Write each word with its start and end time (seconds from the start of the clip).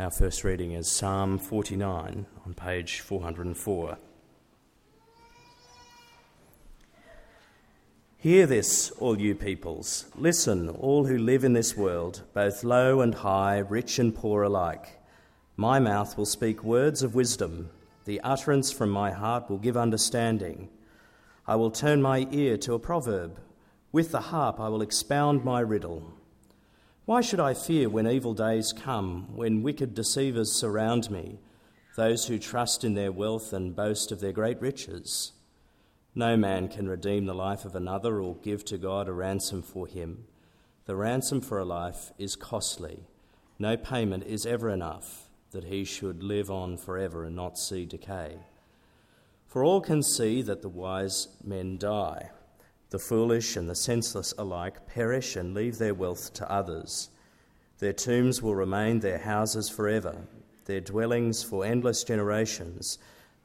Our 0.00 0.12
first 0.12 0.44
reading 0.44 0.70
is 0.74 0.88
Psalm 0.88 1.40
49 1.40 2.26
on 2.46 2.54
page 2.54 3.00
404. 3.00 3.98
Hear 8.18 8.46
this, 8.46 8.92
all 8.92 9.20
you 9.20 9.34
peoples. 9.34 10.06
Listen, 10.14 10.68
all 10.68 11.06
who 11.06 11.18
live 11.18 11.42
in 11.42 11.52
this 11.52 11.76
world, 11.76 12.22
both 12.32 12.62
low 12.62 13.00
and 13.00 13.12
high, 13.12 13.58
rich 13.58 13.98
and 13.98 14.14
poor 14.14 14.44
alike. 14.44 15.00
My 15.56 15.80
mouth 15.80 16.16
will 16.16 16.26
speak 16.26 16.62
words 16.62 17.02
of 17.02 17.16
wisdom, 17.16 17.70
the 18.04 18.20
utterance 18.20 18.70
from 18.70 18.90
my 18.90 19.10
heart 19.10 19.50
will 19.50 19.58
give 19.58 19.76
understanding. 19.76 20.68
I 21.44 21.56
will 21.56 21.72
turn 21.72 22.00
my 22.00 22.28
ear 22.30 22.56
to 22.58 22.74
a 22.74 22.78
proverb. 22.78 23.40
With 23.90 24.12
the 24.12 24.20
harp 24.20 24.60
I 24.60 24.68
will 24.68 24.82
expound 24.82 25.44
my 25.44 25.58
riddle. 25.58 26.17
Why 27.08 27.22
should 27.22 27.40
I 27.40 27.54
fear 27.54 27.88
when 27.88 28.06
evil 28.06 28.34
days 28.34 28.74
come, 28.74 29.34
when 29.34 29.62
wicked 29.62 29.94
deceivers 29.94 30.52
surround 30.52 31.10
me, 31.10 31.38
those 31.96 32.26
who 32.26 32.38
trust 32.38 32.84
in 32.84 32.92
their 32.92 33.10
wealth 33.10 33.54
and 33.54 33.74
boast 33.74 34.12
of 34.12 34.20
their 34.20 34.30
great 34.30 34.60
riches? 34.60 35.32
No 36.14 36.36
man 36.36 36.68
can 36.68 36.86
redeem 36.86 37.24
the 37.24 37.32
life 37.32 37.64
of 37.64 37.74
another 37.74 38.20
or 38.20 38.36
give 38.36 38.62
to 38.66 38.76
God 38.76 39.08
a 39.08 39.14
ransom 39.14 39.62
for 39.62 39.86
him. 39.86 40.26
The 40.84 40.96
ransom 40.96 41.40
for 41.40 41.58
a 41.58 41.64
life 41.64 42.12
is 42.18 42.36
costly. 42.36 43.04
No 43.58 43.78
payment 43.78 44.24
is 44.24 44.44
ever 44.44 44.68
enough 44.68 45.30
that 45.52 45.64
he 45.64 45.84
should 45.84 46.22
live 46.22 46.50
on 46.50 46.76
forever 46.76 47.24
and 47.24 47.34
not 47.34 47.58
see 47.58 47.86
decay. 47.86 48.36
For 49.46 49.64
all 49.64 49.80
can 49.80 50.02
see 50.02 50.42
that 50.42 50.60
the 50.60 50.68
wise 50.68 51.28
men 51.42 51.78
die 51.78 52.32
the 52.90 52.98
foolish 52.98 53.56
and 53.56 53.68
the 53.68 53.74
senseless 53.74 54.32
alike 54.38 54.86
perish 54.86 55.36
and 55.36 55.54
leave 55.54 55.78
their 55.78 55.94
wealth 55.94 56.32
to 56.34 56.50
others. 56.50 57.10
Their 57.78 57.92
tombs 57.92 58.42
will 58.42 58.54
remain 58.54 59.00
their 59.00 59.18
houses 59.18 59.68
forever, 59.68 60.16
their 60.64 60.80
dwellings 60.80 61.42
for 61.42 61.64
endless 61.64 62.02
generations, 62.04 62.98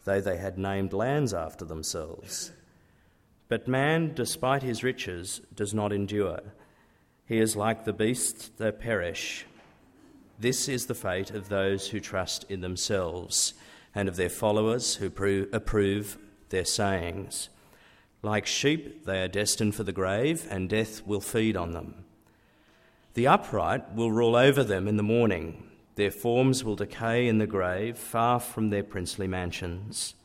though 0.06 0.22
they 0.22 0.38
had 0.38 0.58
named 0.58 0.94
lands 0.94 1.34
after 1.34 1.66
themselves. 1.66 2.52
But 3.48 3.68
man, 3.68 4.14
despite 4.16 4.64
his 4.64 4.84
riches, 4.84 5.42
does 5.54 5.74
not 5.74 5.94
endure. 5.94 6.40
He 7.26 7.40
is 7.40 7.56
like 7.56 7.86
the 7.86 7.94
beasts 7.94 8.50
that 8.58 8.80
perish. 8.80 9.46
This 10.40 10.68
is 10.68 10.88
the 10.88 10.96
fate 10.96 11.32
of 11.32 11.50
those 11.50 11.90
who 11.90 12.00
trust 12.00 12.46
in 12.50 12.62
themselves 12.62 13.54
and 13.94 14.10
of 14.10 14.16
their 14.16 14.30
followers 14.30 14.96
who 14.96 15.08
approve 15.54 16.18
their 16.50 16.66
sayings. 16.66 17.50
Like 18.24 18.46
sheep, 18.46 19.04
they 19.04 19.22
are 19.22 19.28
destined 19.28 19.76
for 19.76 19.84
the 19.84 19.92
grave, 19.92 20.48
and 20.50 20.70
death 20.70 21.06
will 21.06 21.20
feed 21.20 21.58
on 21.58 21.72
them. 21.72 22.06
The 23.16 23.28
upright 23.28 23.94
will 23.94 24.14
rule 24.14 24.38
over 24.38 24.64
them 24.64 24.88
in 24.88 24.96
the 24.96 25.04
morning. 25.04 25.70
Their 25.96 26.10
forms 26.10 26.64
will 26.64 26.78
decay 26.78 27.28
in 27.28 27.38
the 27.38 27.46
grave, 27.46 27.98
far 27.98 28.40
from 28.40 28.70
their 28.70 28.84
princely 28.84 29.28
mansions. 29.28 30.16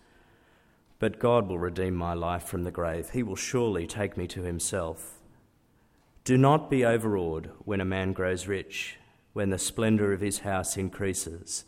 But 1.01 1.19
God 1.19 1.49
will 1.49 1.59
redeem 1.59 1.95
my 1.95 2.15
life 2.15 2.45
from 2.45 2.63
the 2.63 2.71
grave. 2.71 3.11
He 3.11 3.25
will 3.25 3.37
surely 3.37 3.87
take 3.89 4.17
me 4.17 4.29
to 4.29 4.43
himself. 4.43 5.19
Do 6.23 6.39
not 6.39 6.71
be 6.71 6.85
overawed 6.85 7.51
when 7.65 7.81
a 7.81 7.85
man 7.85 8.13
grows 8.13 8.47
rich, 8.47 8.97
when 9.33 9.51
the 9.51 9.59
splendour 9.59 10.13
of 10.13 10.21
his 10.21 10.41
house 10.41 10.77
increases, 10.77 11.65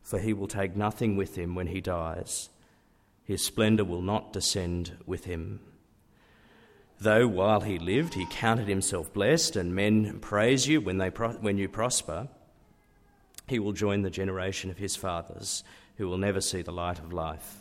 for 0.00 0.20
he 0.20 0.32
will 0.32 0.48
take 0.48 0.76
nothing 0.76 1.16
with 1.16 1.36
him 1.36 1.56
when 1.56 1.66
he 1.66 1.80
dies 1.80 2.50
his 3.26 3.44
splendour 3.44 3.84
will 3.84 4.02
not 4.02 4.32
descend 4.32 4.96
with 5.04 5.24
him. 5.24 5.60
Though 7.00 7.26
while 7.26 7.60
he 7.60 7.78
lived 7.78 8.14
he 8.14 8.26
counted 8.30 8.68
himself 8.68 9.12
blessed, 9.12 9.56
and 9.56 9.74
men 9.74 10.20
praise 10.20 10.66
you 10.66 10.80
when, 10.80 10.98
they 10.98 11.10
pro- 11.10 11.32
when 11.32 11.58
you 11.58 11.68
prosper, 11.68 12.28
he 13.48 13.58
will 13.58 13.72
join 13.72 14.02
the 14.02 14.10
generation 14.10 14.70
of 14.70 14.78
his 14.78 14.96
fathers, 14.96 15.64
who 15.96 16.08
will 16.08 16.18
never 16.18 16.40
see 16.40 16.62
the 16.62 16.72
light 16.72 16.98
of 16.98 17.12
life. 17.12 17.56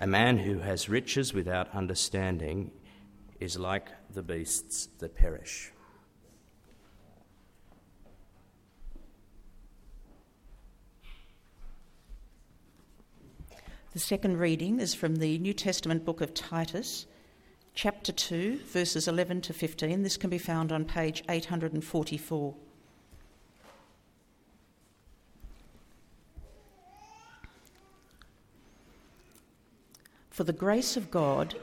A 0.00 0.06
man 0.06 0.38
who 0.38 0.58
has 0.58 0.88
riches 0.88 1.32
without 1.32 1.74
understanding 1.74 2.72
is 3.40 3.58
like 3.58 3.88
the 4.12 4.22
beasts 4.22 4.88
that 4.98 5.16
perish. 5.16 5.71
The 13.92 13.98
second 13.98 14.38
reading 14.38 14.80
is 14.80 14.94
from 14.94 15.16
the 15.16 15.36
New 15.36 15.52
Testament 15.52 16.06
book 16.06 16.22
of 16.22 16.32
Titus, 16.32 17.04
chapter 17.74 18.10
2, 18.10 18.60
verses 18.64 19.06
11 19.06 19.42
to 19.42 19.52
15. 19.52 20.02
This 20.02 20.16
can 20.16 20.30
be 20.30 20.38
found 20.38 20.72
on 20.72 20.86
page 20.86 21.22
844. 21.28 22.54
For 30.30 30.44
the 30.44 30.54
grace 30.54 30.96
of 30.96 31.10
God 31.10 31.54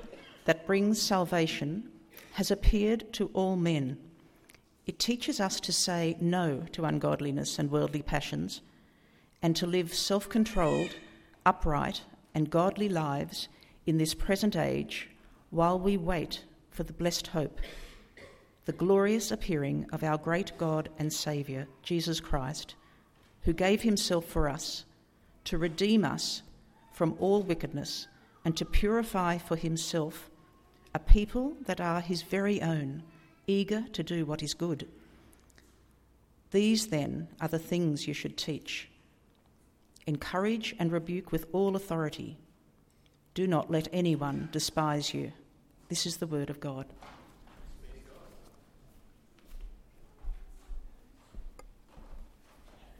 that 0.45 0.67
brings 0.67 1.01
salvation 1.01 1.89
has 2.33 2.51
appeared 2.51 3.11
to 3.13 3.31
all 3.33 3.55
men. 3.55 3.97
It 4.85 4.99
teaches 4.99 5.39
us 5.39 5.59
to 5.61 5.73
say 5.73 6.15
no 6.21 6.67
to 6.73 6.85
ungodliness 6.85 7.57
and 7.57 7.71
worldly 7.71 8.03
passions 8.03 8.61
and 9.41 9.55
to 9.55 9.65
live 9.65 9.95
self 9.95 10.29
controlled, 10.29 10.95
upright, 11.43 12.03
and 12.39 12.49
godly 12.49 12.87
lives 12.87 13.49
in 13.85 13.97
this 13.97 14.13
present 14.13 14.55
age 14.55 15.09
while 15.49 15.77
we 15.77 15.97
wait 15.97 16.45
for 16.71 16.83
the 16.83 16.93
blessed 16.93 17.27
hope, 17.27 17.59
the 18.63 18.71
glorious 18.71 19.29
appearing 19.29 19.85
of 19.91 20.05
our 20.05 20.17
great 20.17 20.57
God 20.57 20.87
and 20.97 21.11
Saviour, 21.11 21.67
Jesus 21.83 22.21
Christ, 22.21 22.75
who 23.41 23.51
gave 23.51 23.81
himself 23.81 24.23
for 24.23 24.47
us 24.47 24.85
to 25.43 25.57
redeem 25.57 26.05
us 26.05 26.41
from 26.93 27.13
all 27.19 27.43
wickedness 27.43 28.07
and 28.45 28.55
to 28.55 28.63
purify 28.63 29.37
for 29.37 29.57
himself 29.57 30.29
a 30.95 30.99
people 30.99 31.57
that 31.65 31.81
are 31.81 31.99
his 31.99 32.21
very 32.21 32.61
own, 32.61 33.03
eager 33.47 33.83
to 33.91 34.01
do 34.01 34.25
what 34.25 34.41
is 34.41 34.53
good. 34.53 34.87
These, 36.51 36.87
then, 36.87 37.27
are 37.41 37.49
the 37.49 37.59
things 37.59 38.07
you 38.07 38.13
should 38.13 38.37
teach 38.37 38.88
encourage 40.09 40.75
and 40.79 40.91
rebuke 40.91 41.31
with 41.31 41.45
all 41.53 41.75
authority. 41.75 42.35
Do 43.35 43.45
not 43.45 43.69
let 43.69 43.87
anyone 43.93 44.49
despise 44.51 45.13
you. 45.13 45.31
This 45.87 46.07
is 46.07 46.17
the 46.17 46.25
word 46.25 46.49
of 46.49 46.59
God. 46.59 46.87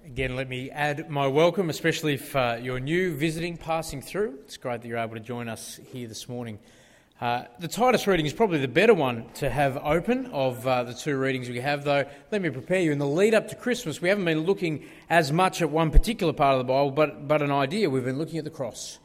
Again, 0.06 0.36
let 0.36 0.48
me 0.48 0.70
add 0.70 1.10
my 1.10 1.26
welcome, 1.28 1.70
especially 1.72 2.14
if 2.14 2.36
uh, 2.36 2.58
you're 2.62 2.80
new 2.80 3.16
visiting, 3.16 3.58
passing 3.58 4.02
through. 4.02 4.38
It's 4.46 4.58
great 4.58 4.82
that 4.82 4.88
you're 4.88 4.98
able 4.98 5.16
to 5.16 5.20
join 5.20 5.50
us 5.50 5.80
here 5.92 6.08
this 6.08 6.30
morning. 6.30 6.60
Uh, 7.22 7.44
the 7.60 7.68
Titus 7.68 8.08
reading 8.08 8.26
is 8.26 8.32
probably 8.32 8.60
the 8.60 8.68
better 8.70 8.94
one 8.94 9.26
to 9.34 9.50
have 9.50 9.76
open 9.76 10.28
of 10.28 10.66
uh, 10.66 10.84
the 10.84 10.94
two 10.94 11.18
readings 11.18 11.50
we 11.50 11.60
have, 11.60 11.84
though. 11.84 12.06
Let 12.32 12.42
me 12.42 12.50
prepare 12.50 12.80
you. 12.80 12.94
In 12.94 12.98
the 12.98 13.06
lead 13.06 13.34
up 13.34 13.50
to 13.50 13.56
Christmas, 13.56 14.02
we 14.02 14.08
haven't 14.08 14.24
been 14.24 14.46
looking 14.46 14.86
as 15.10 15.30
much 15.30 15.62
at 15.62 15.70
one 15.70 15.92
particular 15.92 16.32
part 16.32 16.54
of 16.54 16.60
the 16.60 16.64
Bible, 16.72 16.92
but, 16.92 17.28
but 17.28 17.42
an 17.42 17.52
idea. 17.52 17.90
We've 17.90 18.06
been 18.06 18.18
looking 18.18 18.38
at 18.38 18.46
the 18.46 18.50
cross. 18.50 19.00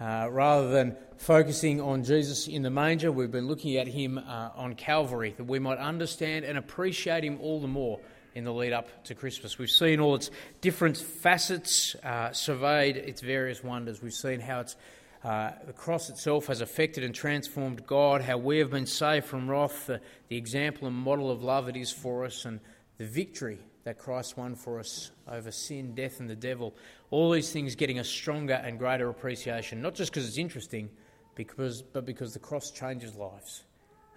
Uh, 0.00 0.28
rather 0.30 0.70
than 0.70 0.96
focusing 1.18 1.78
on 1.78 2.04
Jesus 2.04 2.48
in 2.48 2.62
the 2.62 2.70
manger, 2.70 3.12
we've 3.12 3.30
been 3.30 3.48
looking 3.48 3.76
at 3.76 3.86
him 3.86 4.16
uh, 4.16 4.48
on 4.56 4.74
Calvary, 4.74 5.34
that 5.36 5.44
we 5.44 5.58
might 5.58 5.76
understand 5.76 6.46
and 6.46 6.56
appreciate 6.56 7.22
him 7.22 7.38
all 7.42 7.60
the 7.60 7.68
more 7.68 8.00
in 8.34 8.44
the 8.44 8.52
lead 8.52 8.72
up 8.72 9.04
to 9.04 9.14
Christmas. 9.14 9.58
We've 9.58 9.68
seen 9.68 10.00
all 10.00 10.14
its 10.14 10.30
different 10.62 10.96
facets, 10.96 11.94
uh, 12.02 12.32
surveyed 12.32 12.96
its 12.96 13.20
various 13.20 13.62
wonders. 13.62 14.00
We've 14.00 14.12
seen 14.12 14.40
how 14.40 14.60
it's 14.60 14.76
uh, 15.24 15.50
the 15.66 15.72
cross 15.72 16.10
itself 16.10 16.46
has 16.46 16.60
affected 16.60 17.02
and 17.02 17.14
transformed 17.14 17.86
God, 17.86 18.20
how 18.20 18.38
we 18.38 18.58
have 18.58 18.70
been 18.70 18.86
saved 18.86 19.26
from 19.26 19.50
wrath, 19.50 19.86
the, 19.86 20.00
the 20.28 20.36
example 20.36 20.86
and 20.86 20.96
model 20.96 21.30
of 21.30 21.42
love 21.42 21.68
it 21.68 21.76
is 21.76 21.90
for 21.90 22.24
us, 22.24 22.44
and 22.44 22.60
the 22.98 23.04
victory 23.04 23.58
that 23.84 23.98
Christ 23.98 24.36
won 24.36 24.54
for 24.54 24.78
us 24.78 25.10
over 25.26 25.50
sin, 25.50 25.94
death, 25.94 26.20
and 26.20 26.30
the 26.30 26.36
devil. 26.36 26.74
All 27.10 27.30
these 27.30 27.50
things 27.50 27.74
getting 27.74 27.98
a 27.98 28.04
stronger 28.04 28.54
and 28.54 28.78
greater 28.78 29.08
appreciation, 29.08 29.82
not 29.82 29.94
just 29.94 30.12
because 30.12 30.28
it's 30.28 30.38
interesting, 30.38 30.88
because, 31.34 31.82
but 31.82 32.04
because 32.04 32.32
the 32.32 32.38
cross 32.38 32.70
changes 32.70 33.14
lives. 33.14 33.64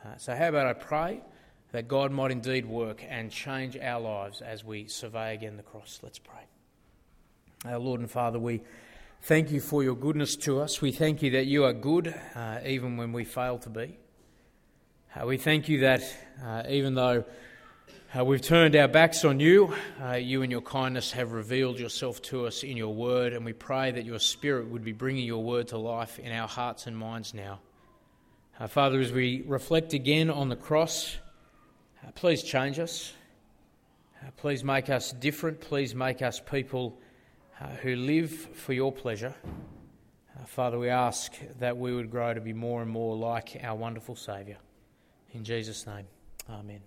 Uh, 0.03 0.17
so, 0.17 0.35
how 0.35 0.49
about 0.49 0.67
I 0.67 0.73
pray 0.73 1.21
that 1.71 1.87
God 1.87 2.11
might 2.11 2.31
indeed 2.31 2.65
work 2.65 3.03
and 3.07 3.31
change 3.31 3.77
our 3.77 4.01
lives 4.01 4.41
as 4.41 4.63
we 4.63 4.87
survey 4.87 5.33
again 5.33 5.57
the 5.57 5.63
cross? 5.63 5.99
Let's 6.03 6.19
pray. 6.19 6.41
Our 7.65 7.79
Lord 7.79 8.01
and 8.01 8.09
Father, 8.09 8.39
we 8.39 8.61
Thank 9.23 9.51
you 9.51 9.61
for 9.61 9.83
your 9.83 9.95
goodness 9.95 10.35
to 10.37 10.61
us. 10.61 10.81
We 10.81 10.91
thank 10.91 11.21
you 11.21 11.29
that 11.31 11.45
you 11.45 11.65
are 11.65 11.73
good 11.73 12.11
uh, 12.33 12.57
even 12.65 12.97
when 12.97 13.13
we 13.13 13.23
fail 13.23 13.59
to 13.59 13.69
be. 13.69 13.95
Uh, 15.15 15.27
we 15.27 15.37
thank 15.37 15.69
you 15.69 15.81
that 15.81 16.01
uh, 16.43 16.63
even 16.67 16.95
though 16.95 17.23
uh, 18.17 18.25
we've 18.25 18.41
turned 18.41 18.75
our 18.75 18.87
backs 18.87 19.23
on 19.23 19.39
you, 19.39 19.75
uh, 20.01 20.13
you 20.13 20.41
and 20.41 20.51
your 20.51 20.61
kindness 20.61 21.11
have 21.11 21.33
revealed 21.33 21.79
yourself 21.79 22.19
to 22.23 22.47
us 22.47 22.63
in 22.63 22.75
your 22.75 22.95
word, 22.95 23.33
and 23.33 23.45
we 23.45 23.53
pray 23.53 23.91
that 23.91 24.05
your 24.05 24.17
spirit 24.17 24.67
would 24.69 24.83
be 24.83 24.91
bringing 24.91 25.23
your 25.23 25.43
word 25.43 25.67
to 25.67 25.77
life 25.77 26.17
in 26.17 26.31
our 26.31 26.47
hearts 26.47 26.87
and 26.87 26.97
minds 26.97 27.35
now. 27.35 27.59
Uh, 28.59 28.65
Father, 28.65 28.99
as 28.99 29.11
we 29.11 29.43
reflect 29.45 29.93
again 29.93 30.31
on 30.31 30.49
the 30.49 30.55
cross, 30.55 31.15
please 32.15 32.41
change 32.41 32.79
us. 32.79 33.13
Please 34.37 34.63
make 34.63 34.89
us 34.89 35.11
different. 35.11 35.61
Please 35.61 35.93
make 35.93 36.23
us 36.23 36.39
people 36.39 36.99
uh, 37.61 37.67
who 37.81 37.95
live 37.95 38.31
for 38.31 38.73
your 38.73 38.91
pleasure. 38.91 39.35
Uh, 39.45 40.45
Father, 40.45 40.79
we 40.79 40.89
ask 40.89 41.33
that 41.59 41.77
we 41.77 41.93
would 41.93 42.09
grow 42.09 42.33
to 42.33 42.41
be 42.41 42.53
more 42.53 42.81
and 42.81 42.89
more 42.89 43.15
like 43.15 43.59
our 43.63 43.75
wonderful 43.75 44.15
Saviour. 44.15 44.57
In 45.33 45.43
Jesus' 45.43 45.85
name, 45.85 46.07
Amen. 46.49 46.81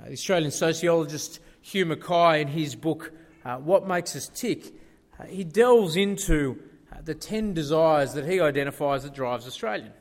Uh, 0.00 0.06
the 0.06 0.12
Australian 0.12 0.50
sociologist 0.50 1.40
Hugh 1.62 1.86
Mackay, 1.86 2.42
in 2.42 2.48
his 2.48 2.76
book, 2.76 3.12
uh, 3.44 3.56
What 3.56 3.88
Makes 3.88 4.14
Us 4.14 4.28
Tick, 4.28 4.72
uh, 5.18 5.24
he 5.24 5.42
delves 5.42 5.96
into 5.96 6.62
uh, 6.92 6.98
the 7.02 7.14
10 7.14 7.54
desires 7.54 8.12
that 8.14 8.24
he 8.24 8.40
identifies 8.40 9.02
that 9.02 9.14
drives 9.14 9.46
Australian. 9.46 9.92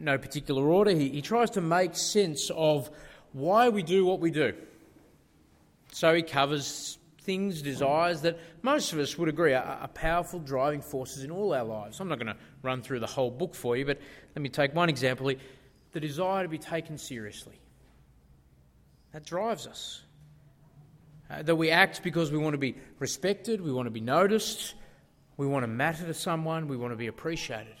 No 0.00 0.18
particular 0.18 0.64
order, 0.64 0.90
he, 0.90 1.10
he 1.10 1.22
tries 1.22 1.50
to 1.50 1.60
make 1.60 1.94
sense 1.94 2.50
of 2.56 2.90
why 3.32 3.68
we 3.68 3.84
do 3.84 4.04
what 4.04 4.18
we 4.18 4.32
do. 4.32 4.52
So 5.92 6.12
he 6.12 6.22
covers 6.22 6.98
things, 7.26 7.60
desires 7.60 8.22
that 8.22 8.38
most 8.62 8.92
of 8.92 8.98
us 9.00 9.18
would 9.18 9.28
agree 9.28 9.52
are, 9.52 9.62
are 9.62 9.88
powerful 9.88 10.38
driving 10.38 10.80
forces 10.80 11.24
in 11.24 11.30
all 11.30 11.52
our 11.52 11.64
lives. 11.64 12.00
I'm 12.00 12.08
not 12.08 12.18
going 12.18 12.34
to 12.34 12.36
run 12.62 12.80
through 12.80 13.00
the 13.00 13.06
whole 13.06 13.30
book 13.30 13.54
for 13.54 13.76
you, 13.76 13.84
but 13.84 14.00
let 14.34 14.40
me 14.40 14.48
take 14.48 14.74
one 14.74 14.88
example 14.88 15.30
the 15.92 16.00
desire 16.00 16.42
to 16.42 16.48
be 16.48 16.58
taken 16.58 16.96
seriously. 16.98 17.58
That 19.12 19.24
drives 19.24 19.66
us. 19.66 20.02
Uh, 21.28 21.42
that 21.42 21.56
we 21.56 21.70
act 21.70 22.02
because 22.04 22.30
we 22.30 22.38
want 22.38 22.54
to 22.54 22.58
be 22.58 22.76
respected, 23.00 23.60
we 23.60 23.72
want 23.72 23.86
to 23.86 23.90
be 23.90 24.00
noticed, 24.00 24.74
we 25.36 25.46
want 25.46 25.64
to 25.64 25.68
matter 25.68 26.06
to 26.06 26.14
someone, 26.14 26.68
we 26.68 26.76
want 26.76 26.92
to 26.92 26.96
be 26.96 27.08
appreciated. 27.08 27.74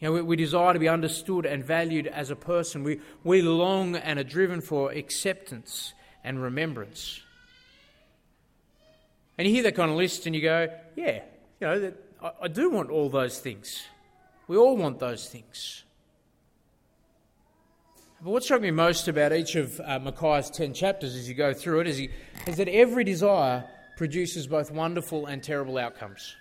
You 0.00 0.08
know, 0.08 0.12
we, 0.12 0.22
we, 0.22 0.36
desire 0.36 0.72
to 0.72 0.78
be 0.78 0.88
understood 0.88 1.44
and 1.46 1.64
valued 1.64 2.06
as 2.06 2.30
a 2.30 2.36
person. 2.36 2.82
We, 2.82 3.00
we 3.24 3.42
long 3.42 3.96
and 3.96 4.18
are 4.18 4.24
driven 4.24 4.60
for 4.60 4.90
acceptance 4.90 5.92
and 6.24 6.40
remembrance. 6.40 7.20
And 9.38 9.46
you 9.46 9.54
hear 9.54 9.62
that 9.64 9.74
kind 9.74 9.90
of 9.90 9.96
list 9.96 10.26
and 10.26 10.34
you 10.34 10.42
go, 10.42 10.68
yeah, 10.96 11.22
you 11.60 11.66
know, 11.66 11.92
I, 12.22 12.30
I 12.42 12.48
do 12.48 12.70
want 12.70 12.90
all 12.90 13.08
those 13.08 13.38
things. 13.38 13.82
We 14.48 14.56
all 14.56 14.76
want 14.76 14.98
those 14.98 15.28
things. 15.28 15.84
But 18.22 18.30
what 18.30 18.42
struck 18.42 18.62
me 18.62 18.70
most 18.70 19.08
about 19.08 19.32
each 19.32 19.56
of 19.56 19.78
uh, 19.80 19.98
Mackay's 19.98 20.48
10 20.50 20.72
chapters 20.72 21.14
as 21.14 21.28
you 21.28 21.34
go 21.34 21.52
through 21.52 21.80
it 21.80 21.86
is, 21.86 21.98
he, 21.98 22.08
is 22.46 22.56
that 22.56 22.68
every 22.68 23.04
desire 23.04 23.68
produces 23.96 24.46
both 24.46 24.70
wonderful 24.70 25.26
and 25.26 25.42
terrible 25.42 25.76
outcomes. 25.76 26.34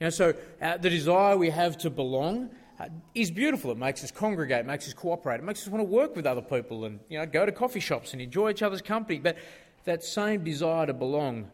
You 0.00 0.06
know, 0.06 0.10
so 0.10 0.34
uh, 0.60 0.78
the 0.78 0.90
desire 0.90 1.36
we 1.36 1.50
have 1.50 1.78
to 1.78 1.90
belong 1.90 2.50
uh, 2.80 2.88
is 3.14 3.30
beautiful. 3.30 3.70
It 3.70 3.78
makes 3.78 4.02
us 4.02 4.10
congregate, 4.10 4.60
it 4.60 4.66
makes 4.66 4.88
us 4.88 4.94
cooperate, 4.94 5.36
it 5.36 5.44
makes 5.44 5.62
us 5.62 5.68
want 5.68 5.80
to 5.80 5.88
work 5.88 6.16
with 6.16 6.26
other 6.26 6.42
people 6.42 6.86
and 6.86 6.98
you 7.08 7.18
know, 7.18 7.26
go 7.26 7.46
to 7.46 7.52
coffee 7.52 7.80
shops 7.80 8.12
and 8.12 8.20
enjoy 8.20 8.50
each 8.50 8.62
other's 8.62 8.82
company. 8.82 9.20
But 9.20 9.36
that 9.84 10.02
same 10.02 10.42
desire 10.42 10.86
to 10.86 10.94
belong 10.94 11.50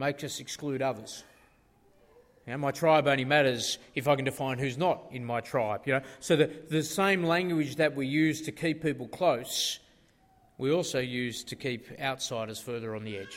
makes 0.00 0.24
us 0.24 0.40
exclude 0.40 0.82
others. 0.82 1.22
Know, 2.46 2.58
my 2.58 2.72
tribe 2.72 3.06
only 3.06 3.24
matters 3.24 3.78
if 3.94 4.08
I 4.08 4.16
can 4.16 4.24
define 4.24 4.58
who's 4.58 4.76
not 4.76 5.04
in 5.12 5.24
my 5.24 5.40
tribe. 5.40 5.82
You 5.86 5.94
know? 5.94 6.00
So 6.18 6.34
the, 6.34 6.50
the 6.68 6.82
same 6.82 7.22
language 7.22 7.76
that 7.76 7.94
we 7.94 8.06
use 8.06 8.42
to 8.42 8.52
keep 8.52 8.82
people 8.82 9.06
close, 9.06 9.78
we 10.58 10.72
also 10.72 10.98
use 10.98 11.44
to 11.44 11.54
keep 11.54 11.86
outsiders 12.00 12.58
further 12.58 12.96
on 12.96 13.04
the 13.04 13.18
edge. 13.18 13.36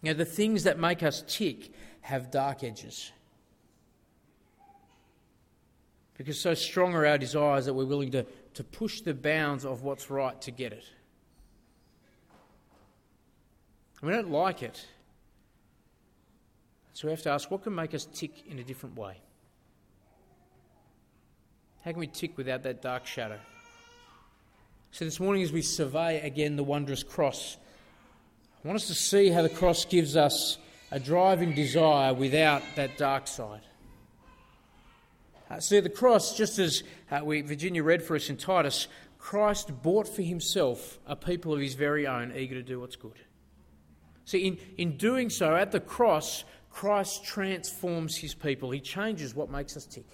You 0.00 0.12
know, 0.12 0.16
the 0.16 0.24
things 0.24 0.62
that 0.64 0.78
make 0.78 1.02
us 1.02 1.22
tick 1.26 1.70
have 2.00 2.30
dark 2.30 2.64
edges. 2.64 3.12
Because 6.16 6.40
so 6.40 6.54
strong 6.54 6.94
are 6.94 7.04
our 7.04 7.18
desires 7.18 7.66
that 7.66 7.74
we're 7.74 7.84
willing 7.84 8.12
to, 8.12 8.24
to 8.54 8.64
push 8.64 9.02
the 9.02 9.12
bounds 9.12 9.66
of 9.66 9.82
what's 9.82 10.08
right 10.08 10.40
to 10.42 10.50
get 10.50 10.72
it. 10.72 10.84
We 14.02 14.12
don't 14.12 14.30
like 14.30 14.62
it. 14.62 14.86
So 16.92 17.08
we 17.08 17.12
have 17.12 17.22
to 17.22 17.30
ask 17.30 17.50
what 17.50 17.62
can 17.62 17.74
make 17.74 17.94
us 17.94 18.06
tick 18.06 18.46
in 18.48 18.58
a 18.58 18.64
different 18.64 18.96
way? 18.96 19.18
How 21.84 21.90
can 21.92 22.00
we 22.00 22.06
tick 22.06 22.36
without 22.36 22.62
that 22.64 22.82
dark 22.82 23.06
shadow? 23.06 23.38
So 24.90 25.04
this 25.04 25.20
morning, 25.20 25.42
as 25.42 25.52
we 25.52 25.62
survey 25.62 26.20
again 26.20 26.56
the 26.56 26.64
wondrous 26.64 27.02
cross, 27.02 27.58
I 28.64 28.68
want 28.68 28.76
us 28.76 28.86
to 28.86 28.94
see 28.94 29.28
how 29.28 29.42
the 29.42 29.48
cross 29.48 29.84
gives 29.84 30.16
us 30.16 30.58
a 30.90 30.98
driving 30.98 31.54
desire 31.54 32.14
without 32.14 32.62
that 32.76 32.96
dark 32.96 33.26
side. 33.26 33.60
Uh, 35.50 35.60
see, 35.60 35.80
the 35.80 35.90
cross, 35.90 36.36
just 36.36 36.58
as 36.58 36.82
uh, 37.10 37.20
we, 37.22 37.42
Virginia 37.42 37.82
read 37.82 38.02
for 38.02 38.16
us 38.16 38.30
in 38.30 38.36
Titus, 38.36 38.88
Christ 39.18 39.82
bought 39.82 40.08
for 40.08 40.22
himself 40.22 40.98
a 41.06 41.14
people 41.14 41.52
of 41.52 41.60
his 41.60 41.74
very 41.74 42.06
own, 42.06 42.32
eager 42.34 42.54
to 42.54 42.62
do 42.62 42.80
what's 42.80 42.96
good. 42.96 43.18
See, 44.26 44.46
in, 44.46 44.58
in 44.76 44.96
doing 44.96 45.30
so, 45.30 45.56
at 45.56 45.72
the 45.72 45.80
cross, 45.80 46.44
Christ 46.70 47.24
transforms 47.24 48.16
his 48.16 48.34
people. 48.34 48.70
He 48.70 48.80
changes 48.80 49.34
what 49.34 49.50
makes 49.50 49.76
us 49.76 49.86
tick. 49.86 50.04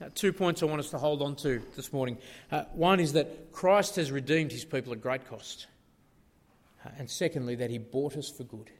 Now, 0.00 0.08
two 0.14 0.32
points 0.32 0.62
I 0.62 0.66
want 0.66 0.80
us 0.80 0.90
to 0.90 0.98
hold 0.98 1.22
on 1.22 1.36
to 1.36 1.62
this 1.76 1.92
morning. 1.92 2.18
Uh, 2.50 2.64
one 2.72 2.98
is 2.98 3.12
that 3.12 3.52
Christ 3.52 3.96
has 3.96 4.10
redeemed 4.10 4.50
his 4.50 4.64
people 4.64 4.92
at 4.92 5.00
great 5.00 5.26
cost. 5.28 5.68
Uh, 6.84 6.90
and 6.98 7.08
secondly, 7.08 7.54
that 7.54 7.70
he 7.70 7.78
bought 7.78 8.16
us 8.16 8.28
for 8.28 8.42
good. 8.42 8.70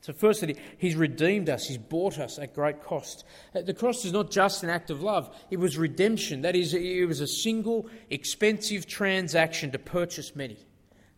So, 0.00 0.14
firstly, 0.14 0.56
he's 0.78 0.96
redeemed 0.96 1.50
us, 1.50 1.66
he's 1.66 1.78
bought 1.78 2.18
us 2.18 2.38
at 2.38 2.54
great 2.54 2.82
cost. 2.82 3.24
Uh, 3.54 3.60
the 3.60 3.74
cross 3.74 4.06
is 4.06 4.12
not 4.12 4.30
just 4.30 4.62
an 4.62 4.70
act 4.70 4.90
of 4.90 5.02
love, 5.02 5.34
it 5.50 5.58
was 5.58 5.76
redemption. 5.76 6.40
That 6.40 6.56
is, 6.56 6.72
it 6.72 7.06
was 7.06 7.20
a 7.20 7.26
single, 7.26 7.88
expensive 8.08 8.86
transaction 8.86 9.70
to 9.72 9.78
purchase 9.78 10.34
many. 10.34 10.56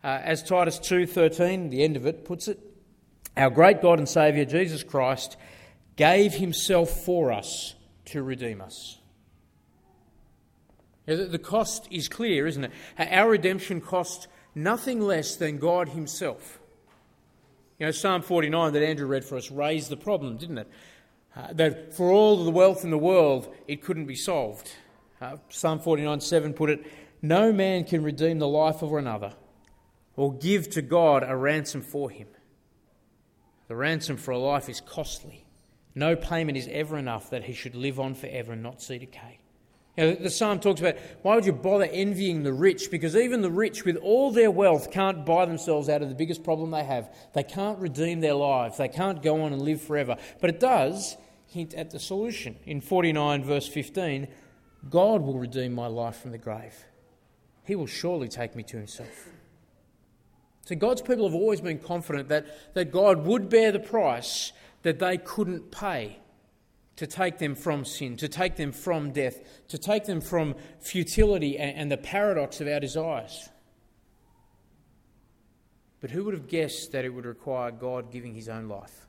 Uh, 0.07 0.21
as 0.23 0.41
Titus 0.41 0.79
2:13, 0.79 1.69
the 1.69 1.83
end 1.83 1.97
of 1.97 2.05
it 2.05 2.23
puts 2.23 2.47
it, 2.47 2.57
our 3.35 3.49
great 3.49 3.81
God 3.81 3.99
and 3.99 4.07
Saviour 4.07 4.45
Jesus 4.45 4.81
Christ 4.81 5.35
gave 5.97 6.35
himself 6.35 6.89
for 6.89 7.29
us 7.29 7.75
to 8.05 8.23
redeem 8.23 8.61
us. 8.61 8.99
the 11.05 11.37
cost 11.37 11.89
is 11.91 12.07
clear, 12.07 12.47
isn't 12.47 12.63
it? 12.63 12.71
Our 12.97 13.31
redemption 13.31 13.81
cost 13.81 14.29
nothing 14.55 15.01
less 15.01 15.35
than 15.35 15.57
God 15.57 15.89
Himself. 15.89 16.59
You 17.77 17.87
know, 17.87 17.91
Psalm 17.91 18.21
49 18.21 18.71
that 18.73 18.83
Andrew 18.83 19.07
read 19.07 19.25
for 19.25 19.35
us 19.35 19.51
raised 19.51 19.89
the 19.89 19.97
problem, 19.97 20.37
didn't 20.37 20.59
it? 20.59 20.69
Uh, 21.35 21.51
that 21.51 21.93
for 21.93 22.11
all 22.11 22.45
the 22.45 22.51
wealth 22.51 22.85
in 22.85 22.91
the 22.91 22.97
world, 22.97 23.53
it 23.67 23.81
couldn't 23.81 24.05
be 24.05 24.15
solved. 24.15 24.71
Uh, 25.19 25.35
Psalm 25.49 25.79
49 25.79 26.21
7 26.21 26.53
put 26.53 26.69
it, 26.69 26.85
No 27.21 27.51
man 27.51 27.83
can 27.83 28.03
redeem 28.03 28.39
the 28.39 28.47
life 28.47 28.81
of 28.81 28.93
another 28.93 29.33
or 30.17 30.33
give 30.33 30.69
to 30.71 30.81
God 30.81 31.23
a 31.25 31.37
ransom 31.37 31.81
for 31.81 32.09
him. 32.09 32.27
The 33.69 33.75
ransom 33.75 34.17
for 34.17 34.31
a 34.31 34.37
life 34.37 34.67
is 34.67 34.81
costly. 34.81 35.45
No 35.95 36.15
payment 36.15 36.57
is 36.57 36.67
ever 36.71 36.97
enough 36.97 37.29
that 37.29 37.45
he 37.45 37.53
should 37.53 37.75
live 37.75 37.99
on 37.99 38.13
forever 38.13 38.53
and 38.53 38.63
not 38.63 38.81
see 38.81 38.97
decay. 38.97 39.39
You 39.95 40.03
know, 40.03 40.13
the 40.13 40.29
psalm 40.29 40.59
talks 40.59 40.79
about 40.79 40.97
why 41.23 41.35
would 41.35 41.45
you 41.45 41.53
bother 41.53 41.89
envying 41.91 42.43
the 42.43 42.53
rich? 42.53 42.91
Because 42.91 43.15
even 43.15 43.41
the 43.41 43.49
rich, 43.49 43.83
with 43.83 43.97
all 43.97 44.31
their 44.31 44.51
wealth, 44.51 44.91
can't 44.91 45.25
buy 45.25 45.45
themselves 45.45 45.89
out 45.89 46.03
of 46.03 46.09
the 46.09 46.15
biggest 46.15 46.43
problem 46.43 46.69
they 46.69 46.83
have. 46.83 47.13
They 47.33 47.43
can't 47.43 47.79
redeem 47.79 48.19
their 48.19 48.35
lives. 48.35 48.77
They 48.77 48.89
can't 48.89 49.23
go 49.23 49.41
on 49.41 49.53
and 49.53 49.61
live 49.61 49.81
forever. 49.81 50.17
But 50.39 50.51
it 50.51 50.59
does 50.59 51.17
hint 51.47 51.73
at 51.73 51.89
the 51.89 51.99
solution. 51.99 52.57
In 52.65 52.79
49, 52.79 53.43
verse 53.43 53.67
15, 53.67 54.27
God 54.89 55.21
will 55.23 55.39
redeem 55.39 55.73
my 55.73 55.87
life 55.87 56.17
from 56.17 56.31
the 56.31 56.37
grave. 56.37 56.85
He 57.63 57.75
will 57.75 57.87
surely 57.87 58.27
take 58.27 58.55
me 58.55 58.63
to 58.63 58.77
himself. 58.77 59.29
So 60.67 60.75
God's 60.75 61.01
people 61.01 61.23
have 61.23 61.33
always 61.33 61.61
been 61.61 61.79
confident 61.79 62.27
that, 62.27 62.73
that 62.73 62.91
God 62.91 63.25
would 63.25 63.47
bear 63.47 63.71
the 63.71 63.79
price 63.79 64.51
that 64.81 64.99
they 64.99 65.17
couldn't 65.17 65.71
pay 65.71 66.19
to 66.97 67.07
take 67.07 67.37
them 67.37 67.55
from 67.55 67.85
sin, 67.85 68.17
to 68.17 68.27
take 68.27 68.57
them 68.57 68.73
from 68.73 69.13
death, 69.13 69.39
to 69.69 69.77
take 69.77 70.03
them 70.03 70.19
from 70.19 70.55
futility 70.81 71.57
and, 71.57 71.77
and 71.77 71.89
the 71.89 71.95
paradox 71.95 72.59
of 72.59 72.67
our 72.67 72.81
desires. 72.81 73.47
But 76.01 76.09
who 76.09 76.25
would 76.25 76.33
have 76.33 76.49
guessed 76.49 76.91
that 76.91 77.05
it 77.05 77.13
would 77.13 77.25
require 77.25 77.71
God 77.71 78.11
giving 78.11 78.35
his 78.35 78.49
own 78.49 78.67
life? 78.67 79.06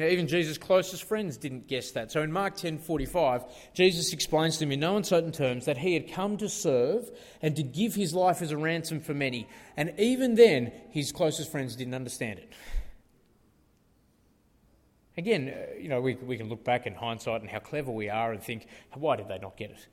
Now, 0.00 0.06
even 0.06 0.26
Jesus' 0.26 0.56
closest 0.56 1.04
friends 1.04 1.36
didn't 1.36 1.66
guess 1.66 1.90
that. 1.90 2.10
So 2.10 2.22
in 2.22 2.32
Mark 2.32 2.56
10:45, 2.56 3.44
Jesus 3.74 4.14
explains 4.14 4.54
to 4.54 4.60
them 4.60 4.72
in 4.72 4.80
no 4.80 4.96
uncertain 4.96 5.30
terms 5.30 5.66
that 5.66 5.76
he 5.76 5.92
had 5.92 6.10
come 6.10 6.38
to 6.38 6.48
serve 6.48 7.10
and 7.42 7.54
to 7.54 7.62
give 7.62 7.96
his 7.96 8.14
life 8.14 8.40
as 8.40 8.50
a 8.50 8.56
ransom 8.56 9.00
for 9.00 9.12
many. 9.12 9.46
And 9.76 9.92
even 9.98 10.36
then, 10.36 10.72
his 10.88 11.12
closest 11.12 11.52
friends 11.52 11.76
didn't 11.76 11.92
understand 11.92 12.38
it. 12.38 12.50
Again, 15.18 15.50
uh, 15.54 15.78
you 15.78 15.90
know, 15.90 16.00
we, 16.00 16.14
we 16.14 16.38
can 16.38 16.48
look 16.48 16.64
back 16.64 16.86
in 16.86 16.94
hindsight 16.94 17.42
and 17.42 17.50
how 17.50 17.58
clever 17.58 17.90
we 17.90 18.08
are 18.08 18.32
and 18.32 18.42
think, 18.42 18.68
why 18.94 19.16
did 19.16 19.28
they 19.28 19.38
not 19.38 19.58
get 19.58 19.70
it? 19.70 19.86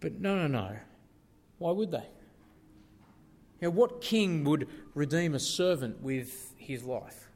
But 0.00 0.18
no, 0.18 0.34
no, 0.34 0.46
no. 0.46 0.76
Why 1.58 1.72
would 1.72 1.90
they? 1.90 2.08
You 3.60 3.68
know, 3.68 3.70
what 3.70 4.00
king 4.00 4.44
would 4.44 4.66
redeem 4.94 5.34
a 5.34 5.38
servant 5.38 6.00
with 6.00 6.54
his 6.56 6.84
life? 6.84 7.28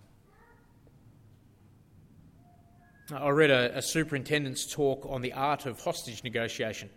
I 3.12 3.30
read 3.30 3.50
a, 3.50 3.78
a, 3.78 3.82
superintendent's 3.82 4.66
talk 4.66 5.06
on 5.08 5.22
the 5.22 5.32
art 5.32 5.66
of 5.66 5.80
hostage 5.80 6.24
negotiation. 6.24 6.90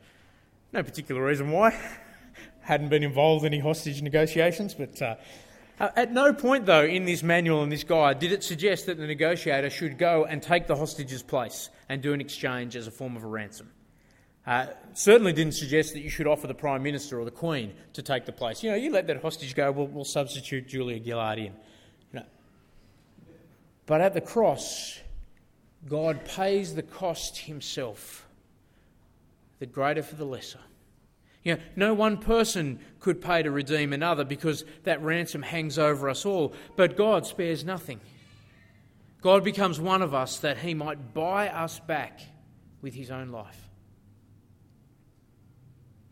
No 0.73 0.81
particular 0.81 1.23
reason 1.23 1.51
why. 1.51 1.77
Hadn't 2.61 2.89
been 2.89 3.03
involved 3.03 3.45
in 3.45 3.53
any 3.53 3.61
hostage 3.61 4.01
negotiations, 4.01 4.73
but 4.73 5.01
uh, 5.01 5.15
at 5.79 6.11
no 6.11 6.33
point, 6.33 6.65
though, 6.65 6.83
in 6.83 7.05
this 7.05 7.21
manual 7.21 7.63
and 7.63 7.71
this 7.71 7.83
guide 7.83 8.19
did 8.19 8.31
it 8.31 8.43
suggest 8.43 8.87
that 8.87 8.97
the 8.97 9.07
negotiator 9.07 9.69
should 9.69 9.97
go 9.97 10.25
and 10.25 10.41
take 10.41 10.67
the 10.67 10.75
hostage's 10.75 11.23
place 11.23 11.69
and 11.89 12.01
do 12.01 12.13
an 12.13 12.21
exchange 12.21 12.75
as 12.75 12.87
a 12.87 12.91
form 12.91 13.15
of 13.15 13.23
a 13.23 13.27
ransom. 13.27 13.69
Uh, 14.47 14.67
certainly 14.93 15.31
didn't 15.31 15.53
suggest 15.53 15.93
that 15.93 15.99
you 15.99 16.09
should 16.09 16.27
offer 16.27 16.47
the 16.47 16.53
Prime 16.55 16.81
Minister 16.81 17.19
or 17.19 17.25
the 17.25 17.31
Queen 17.31 17.73
to 17.93 18.01
take 18.01 18.25
the 18.25 18.31
place. 18.31 18.63
You 18.63 18.71
know, 18.71 18.77
you 18.77 18.91
let 18.91 19.05
that 19.07 19.21
hostage 19.21 19.53
go, 19.53 19.71
we'll, 19.71 19.87
we'll 19.87 20.05
substitute 20.05 20.67
Julia 20.67 21.03
Gillard 21.03 21.39
in. 21.39 21.53
But 23.89 24.01
at 24.01 24.13
the 24.13 24.21
cross, 24.21 24.99
God 25.87 26.25
pays 26.25 26.75
the 26.75 26.83
cost 26.83 27.37
himself, 27.37 28.27
the 29.59 29.65
greater 29.65 30.03
for 30.03 30.15
the 30.15 30.25
lesser. 30.25 30.59
You 31.43 31.55
know, 31.55 31.61
no 31.75 31.93
one 31.93 32.17
person 32.17 32.79
could 32.99 33.21
pay 33.21 33.43
to 33.43 33.51
redeem 33.51 33.93
another 33.93 34.25
because 34.25 34.65
that 34.83 35.01
ransom 35.01 35.41
hangs 35.41 35.79
over 35.79 36.09
us 36.09 36.25
all, 36.25 36.53
but 36.75 36.97
God 36.97 37.25
spares 37.25 37.63
nothing. 37.63 38.01
God 39.21 39.43
becomes 39.43 39.79
one 39.79 40.01
of 40.01 40.13
us 40.13 40.39
that 40.39 40.57
he 40.57 40.73
might 40.73 41.13
buy 41.13 41.49
us 41.49 41.79
back 41.79 42.21
with 42.81 42.93
his 42.93 43.11
own 43.11 43.29
life. 43.29 43.69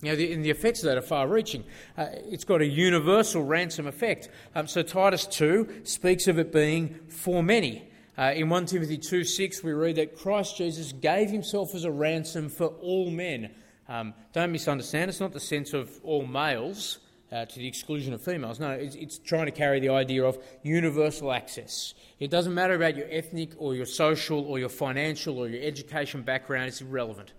You 0.01 0.11
know, 0.11 0.15
the, 0.15 0.31
and 0.31 0.45
the 0.45 0.51
effects 0.51 0.83
of 0.83 0.85
that 0.87 0.97
are 0.97 1.01
far 1.01 1.27
reaching. 1.27 1.63
Uh, 1.97 2.07
it's 2.11 2.43
got 2.43 2.61
a 2.61 2.65
universal 2.65 3.43
ransom 3.43 3.87
effect. 3.87 4.29
Um, 4.53 4.67
so 4.67 4.83
Titus 4.83 5.25
2 5.25 5.81
speaks 5.83 6.27
of 6.27 6.37
it 6.37 6.51
being 6.51 6.99
for 7.07 7.41
many. 7.41 7.89
Uh, 8.17 8.33
in 8.35 8.49
1 8.49 8.65
Timothy 8.65 8.97
2 8.97 9.23
6, 9.23 9.63
we 9.63 9.73
read 9.73 9.97
that 9.97 10.17
Christ 10.17 10.57
Jesus 10.57 10.91
gave 10.91 11.29
himself 11.29 11.75
as 11.75 11.83
a 11.83 11.91
ransom 11.91 12.49
for 12.49 12.67
all 12.67 13.11
men. 13.11 13.51
Um, 13.87 14.15
don't 14.33 14.51
misunderstand, 14.51 15.09
it's 15.09 15.19
not 15.19 15.33
the 15.33 15.39
sense 15.39 15.73
of 15.73 15.91
all 16.03 16.25
males 16.25 16.97
uh, 17.31 17.45
to 17.45 17.59
the 17.59 17.67
exclusion 17.67 18.13
of 18.13 18.21
females. 18.21 18.59
No, 18.59 18.71
it's, 18.71 18.95
it's 18.95 19.19
trying 19.19 19.45
to 19.45 19.51
carry 19.51 19.79
the 19.79 19.89
idea 19.89 20.25
of 20.25 20.37
universal 20.63 21.31
access. 21.31 21.93
It 22.19 22.31
doesn't 22.31 22.53
matter 22.53 22.73
about 22.73 22.97
your 22.97 23.07
ethnic 23.11 23.51
or 23.57 23.75
your 23.75 23.85
social 23.85 24.41
or 24.41 24.57
your 24.57 24.69
financial 24.69 25.37
or 25.37 25.47
your 25.47 25.63
education 25.63 26.23
background, 26.23 26.69
it's 26.69 26.81
irrelevant. 26.81 27.33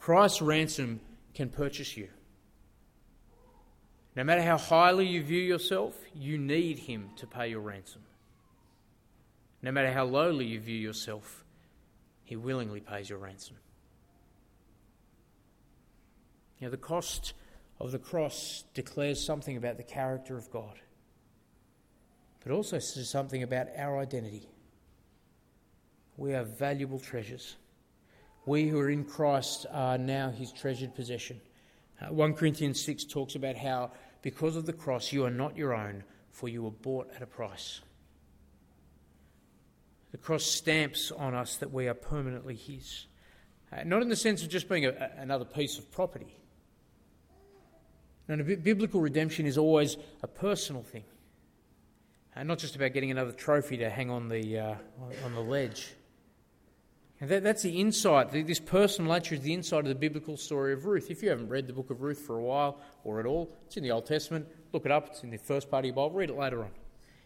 Christ's 0.00 0.42
ransom 0.42 1.00
can 1.32 1.48
purchase 1.48 1.96
you. 1.96 2.08
No 4.16 4.24
matter 4.24 4.42
how 4.42 4.58
highly 4.58 5.06
you 5.06 5.22
view 5.22 5.40
yourself, 5.40 5.94
you 6.12 6.38
need 6.38 6.80
Him 6.80 7.10
to 7.16 7.26
pay 7.28 7.50
your 7.50 7.60
ransom. 7.60 8.02
No 9.62 9.72
matter 9.72 9.92
how 9.92 10.04
lowly 10.04 10.46
you 10.46 10.60
view 10.60 10.76
yourself, 10.76 11.44
He 12.24 12.36
willingly 12.36 12.80
pays 12.80 13.10
your 13.10 13.18
ransom. 13.18 13.56
Now, 16.60 16.70
the 16.70 16.76
cost 16.76 17.34
of 17.80 17.92
the 17.92 17.98
cross 17.98 18.64
declares 18.74 19.24
something 19.24 19.56
about 19.56 19.76
the 19.76 19.82
character 19.82 20.36
of 20.36 20.50
God, 20.50 20.80
but 22.42 22.52
also 22.52 22.78
says 22.78 23.08
something 23.08 23.42
about 23.42 23.68
our 23.76 23.98
identity. 23.98 24.48
We 26.16 26.34
are 26.34 26.42
valuable 26.42 26.98
treasures. 26.98 27.56
We 28.44 28.68
who 28.68 28.80
are 28.80 28.90
in 28.90 29.04
Christ 29.04 29.66
are 29.70 29.98
now 29.98 30.30
his 30.30 30.52
treasured 30.52 30.94
possession. 30.94 31.40
Uh, 32.00 32.12
1 32.12 32.34
Corinthians 32.34 32.84
6 32.84 33.04
talks 33.04 33.34
about 33.34 33.56
how, 33.56 33.92
because 34.22 34.56
of 34.56 34.66
the 34.66 34.72
cross, 34.72 35.12
you 35.12 35.24
are 35.24 35.30
not 35.30 35.56
your 35.56 35.74
own, 35.74 36.02
for 36.32 36.48
you 36.48 36.62
were 36.62 36.70
bought 36.70 37.10
at 37.14 37.22
a 37.22 37.26
price. 37.26 37.82
The 40.12 40.18
cross 40.18 40.44
stamps 40.44 41.10
on 41.10 41.34
us 41.34 41.56
that 41.56 41.72
we 41.72 41.86
are 41.88 41.94
permanently 41.94 42.54
His. 42.54 43.06
Uh, 43.70 43.84
not 43.84 44.02
in 44.02 44.08
the 44.08 44.16
sense 44.16 44.42
of 44.42 44.48
just 44.48 44.68
being 44.68 44.86
a, 44.86 44.90
a, 44.90 45.10
another 45.20 45.44
piece 45.44 45.78
of 45.78 45.90
property. 45.92 46.34
No, 48.26 48.36
biblical 48.42 49.00
redemption 49.00 49.46
is 49.46 49.56
always 49.56 49.96
a 50.22 50.28
personal 50.28 50.82
thing, 50.82 51.04
and 52.34 52.50
uh, 52.50 52.52
not 52.52 52.58
just 52.58 52.76
about 52.76 52.92
getting 52.92 53.10
another 53.10 53.32
trophy 53.32 53.78
to 53.78 53.88
hang 53.88 54.10
on 54.10 54.28
the, 54.28 54.58
uh, 54.58 54.74
on 55.24 55.34
the 55.34 55.40
ledge. 55.40 55.94
And 57.20 57.30
that, 57.30 57.42
that's 57.42 57.62
the 57.62 57.80
insight, 57.80 58.30
this 58.30 58.60
personal 58.60 59.12
nature 59.12 59.34
is 59.34 59.40
the 59.40 59.54
insight 59.54 59.80
of 59.80 59.88
the 59.88 59.94
biblical 59.94 60.36
story 60.36 60.72
of 60.72 60.84
Ruth. 60.84 61.10
If 61.10 61.22
you 61.22 61.30
haven't 61.30 61.48
read 61.48 61.66
the 61.66 61.72
book 61.72 61.90
of 61.90 62.02
Ruth 62.02 62.20
for 62.20 62.38
a 62.38 62.42
while 62.42 62.80
or 63.02 63.18
at 63.18 63.26
all, 63.26 63.50
it's 63.66 63.76
in 63.76 63.82
the 63.82 63.90
Old 63.90 64.06
Testament. 64.06 64.46
Look 64.72 64.84
it 64.84 64.92
up, 64.92 65.08
it's 65.08 65.22
in 65.22 65.30
the 65.30 65.38
first 65.38 65.70
part 65.70 65.84
of 65.84 65.86
your 65.86 65.94
Bible. 65.94 66.12
Read 66.12 66.30
it 66.30 66.36
later 66.36 66.62
on. 66.62 66.70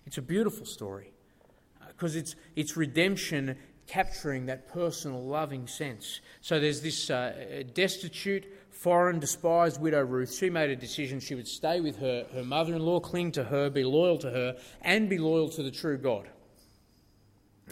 It's 0.06 0.18
a 0.18 0.22
beautiful 0.22 0.64
story 0.64 1.12
because 1.96 2.16
it's, 2.16 2.34
it's 2.56 2.76
redemption 2.76 3.56
capturing 3.86 4.46
that 4.46 4.68
personal, 4.72 5.22
loving 5.22 5.66
sense. 5.66 6.20
So 6.40 6.58
there's 6.58 6.80
this 6.80 7.10
uh, 7.10 7.62
destitute, 7.74 8.46
foreign, 8.70 9.18
despised 9.18 9.80
widow 9.80 10.02
Ruth. 10.02 10.34
She 10.34 10.50
made 10.50 10.70
a 10.70 10.76
decision 10.76 11.20
she 11.20 11.34
would 11.34 11.48
stay 11.48 11.80
with 11.80 11.98
her, 11.98 12.26
her 12.32 12.44
mother 12.44 12.74
in 12.74 12.82
law, 12.82 13.00
cling 13.00 13.32
to 13.32 13.44
her, 13.44 13.70
be 13.70 13.84
loyal 13.84 14.18
to 14.18 14.30
her, 14.30 14.56
and 14.80 15.08
be 15.08 15.18
loyal 15.18 15.48
to 15.50 15.62
the 15.62 15.70
true 15.70 15.98
God. 15.98 16.28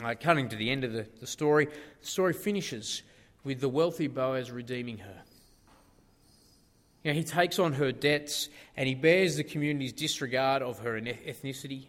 Uh, 0.02 0.14
cutting 0.20 0.48
to 0.48 0.56
the 0.56 0.70
end 0.70 0.84
of 0.84 0.92
the, 0.92 1.06
the 1.20 1.26
story, 1.26 1.66
the 2.00 2.06
story 2.06 2.32
finishes 2.32 3.02
with 3.44 3.60
the 3.60 3.68
wealthy 3.68 4.06
Boaz 4.06 4.50
redeeming 4.50 4.98
her. 4.98 5.22
You 7.02 7.12
know, 7.12 7.16
he 7.16 7.24
takes 7.24 7.58
on 7.58 7.72
her 7.74 7.92
debts 7.92 8.50
and 8.76 8.86
he 8.86 8.94
bears 8.94 9.36
the 9.36 9.44
community's 9.44 9.92
disregard 9.92 10.62
of 10.62 10.80
her 10.80 11.00
ethnicity. 11.00 11.86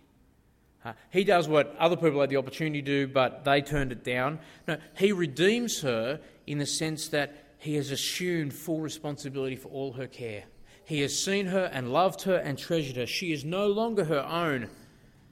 Uh, 0.83 0.93
he 1.11 1.23
does 1.23 1.47
what 1.47 1.75
other 1.77 1.95
people 1.95 2.21
had 2.21 2.29
the 2.29 2.37
opportunity 2.37 2.81
to 2.81 3.05
do, 3.05 3.07
but 3.07 3.45
they 3.45 3.61
turned 3.61 3.91
it 3.91 4.03
down. 4.03 4.39
No, 4.67 4.77
he 4.97 5.11
redeems 5.11 5.81
her 5.81 6.19
in 6.47 6.57
the 6.57 6.65
sense 6.65 7.09
that 7.09 7.55
he 7.59 7.75
has 7.75 7.91
assumed 7.91 8.53
full 8.53 8.81
responsibility 8.81 9.55
for 9.55 9.67
all 9.69 9.93
her 9.93 10.07
care. 10.07 10.45
He 10.83 11.01
has 11.01 11.17
seen 11.17 11.45
her 11.47 11.65
and 11.65 11.93
loved 11.93 12.23
her 12.23 12.35
and 12.35 12.57
treasured 12.57 12.95
her. 12.95 13.05
She 13.05 13.31
is 13.31 13.45
no 13.45 13.67
longer 13.67 14.05
her 14.05 14.25
own, 14.25 14.69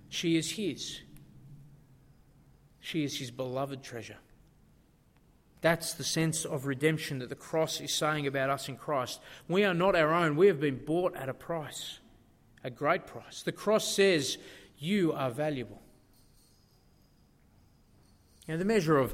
she 0.09 0.37
is 0.37 0.51
his. 0.51 1.01
She 2.79 3.03
is 3.03 3.17
his 3.17 3.29
beloved 3.29 3.83
treasure. 3.83 4.17
That's 5.61 5.93
the 5.93 6.03
sense 6.03 6.45
of 6.45 6.65
redemption 6.65 7.19
that 7.19 7.29
the 7.29 7.35
cross 7.35 7.81
is 7.81 7.93
saying 7.93 8.25
about 8.25 8.49
us 8.49 8.69
in 8.69 8.77
Christ. 8.77 9.19
We 9.47 9.65
are 9.65 9.73
not 9.73 9.95
our 9.95 10.13
own, 10.13 10.37
we 10.37 10.47
have 10.47 10.59
been 10.59 10.83
bought 10.85 11.15
at 11.15 11.29
a 11.29 11.33
price, 11.33 11.99
a 12.63 12.69
great 12.69 13.05
price. 13.05 13.43
The 13.43 13.51
cross 13.51 13.87
says, 13.93 14.37
You 14.79 15.13
are 15.13 15.29
valuable. 15.29 15.81
Now, 18.47 18.57
the 18.57 18.65
measure 18.65 18.97
of 18.97 19.13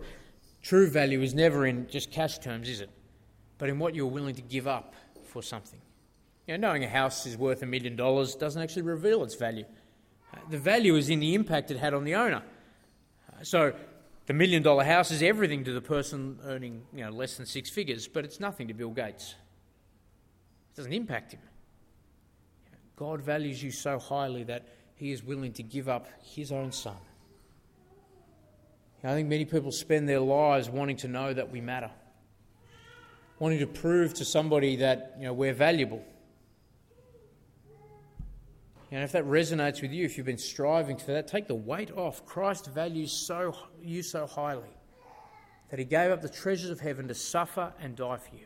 true 0.62 0.88
value 0.88 1.22
is 1.22 1.34
never 1.34 1.66
in 1.66 1.88
just 1.90 2.12
cash 2.12 2.40
terms, 2.40 2.70
is 2.70 2.80
it? 2.80 2.90
But 3.58 3.70
in 3.70 3.80
what 3.80 3.96
you're 3.96 4.06
willing 4.06 4.36
to 4.36 4.42
give 4.42 4.68
up 4.68 4.94
for 5.26 5.42
something. 5.42 5.82
You 6.48 6.58
know, 6.58 6.70
knowing 6.70 6.84
a 6.84 6.90
house 6.90 7.26
is 7.26 7.38
worth 7.38 7.62
a 7.64 7.66
million 7.66 7.96
dollars 7.96 8.36
doesn't 8.36 8.62
actually 8.62 8.84
reveal 8.84 9.24
its 9.24 9.36
value. 9.36 9.66
The 10.50 10.58
value 10.58 10.96
is 10.96 11.10
in 11.10 11.20
the 11.20 11.34
impact 11.34 11.72
it 11.72 11.78
had 11.78 11.94
on 11.94 12.04
the 12.04 12.16
owner. 12.16 12.44
So 13.42 13.74
the 14.28 14.34
million 14.34 14.64
dollar 14.64 14.84
house 14.84 15.12
is 15.12 15.22
everything 15.22 15.64
to 15.66 15.74
the 15.74 15.82
person 15.82 16.40
earning 16.44 16.84
you 16.94 17.04
know, 17.04 17.12
less 17.12 17.38
than 17.38 17.46
six 17.46 17.70
figures, 17.70 18.08
but 18.08 18.26
it's 18.26 18.40
nothing 18.40 18.68
to 18.68 18.74
Bill 18.74 18.92
Gates. 18.92 19.36
It 20.72 20.78
doesn't 20.78 20.94
impact 20.94 21.34
him. 21.34 21.42
God 22.96 23.22
values 23.22 23.62
you 23.62 23.72
so 23.72 24.00
highly 24.00 24.44
that 24.44 24.68
he 24.96 25.12
is 25.12 25.24
willing 25.24 25.54
to 25.54 25.64
give 25.64 25.88
up 25.88 26.08
his 26.22 26.52
own 26.52 26.72
son. 26.72 26.98
I 29.04 29.14
think 29.14 29.30
many 29.30 29.46
people 29.46 29.72
spend 29.72 30.10
their 30.10 30.20
lives 30.20 30.68
wanting 30.68 30.98
to 30.98 31.08
know 31.08 31.32
that 31.32 31.52
we 31.52 31.62
matter, 31.62 31.92
wanting 33.38 33.60
to 33.60 33.68
prove 33.68 34.16
to 34.16 34.26
somebody 34.26 34.78
that 34.78 35.16
you 35.20 35.26
know, 35.26 35.34
we're 35.34 35.54
valuable. 35.54 36.04
And 38.92 39.04
if 39.04 39.12
that 39.12 39.26
resonates 39.26 39.82
with 39.82 39.92
you, 39.92 40.06
if 40.06 40.18
you've 40.18 40.26
been 40.26 40.38
striving 40.38 40.98
for 40.98 41.12
that, 41.12 41.28
take 41.28 41.48
the 41.48 41.56
weight 41.56 41.92
off. 41.92 42.26
Christ 42.26 42.68
values 42.68 43.12
so, 43.12 43.56
you 43.82 44.02
so 44.02 44.26
highly 44.26 44.76
that 45.70 45.78
he 45.78 45.86
gave 45.86 46.10
up 46.10 46.22
the 46.22 46.30
treasures 46.30 46.70
of 46.70 46.80
heaven 46.80 47.08
to 47.08 47.14
suffer 47.14 47.74
and 47.80 47.96
die 47.96 48.18
for 48.18 48.34
you. 48.34 48.46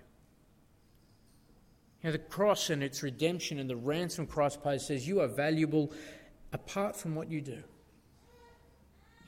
You 2.01 2.07
know, 2.07 2.11
the 2.13 2.19
cross 2.19 2.69
and 2.69 2.81
its 2.81 3.03
redemption 3.03 3.59
and 3.59 3.69
the 3.69 3.75
ransom 3.75 4.25
Christ 4.25 4.63
pays 4.63 4.87
says 4.87 5.07
you 5.07 5.19
are 5.21 5.27
valuable 5.27 5.93
apart 6.53 6.95
from 6.95 7.15
what 7.15 7.29
you 7.29 7.41
do. 7.41 7.63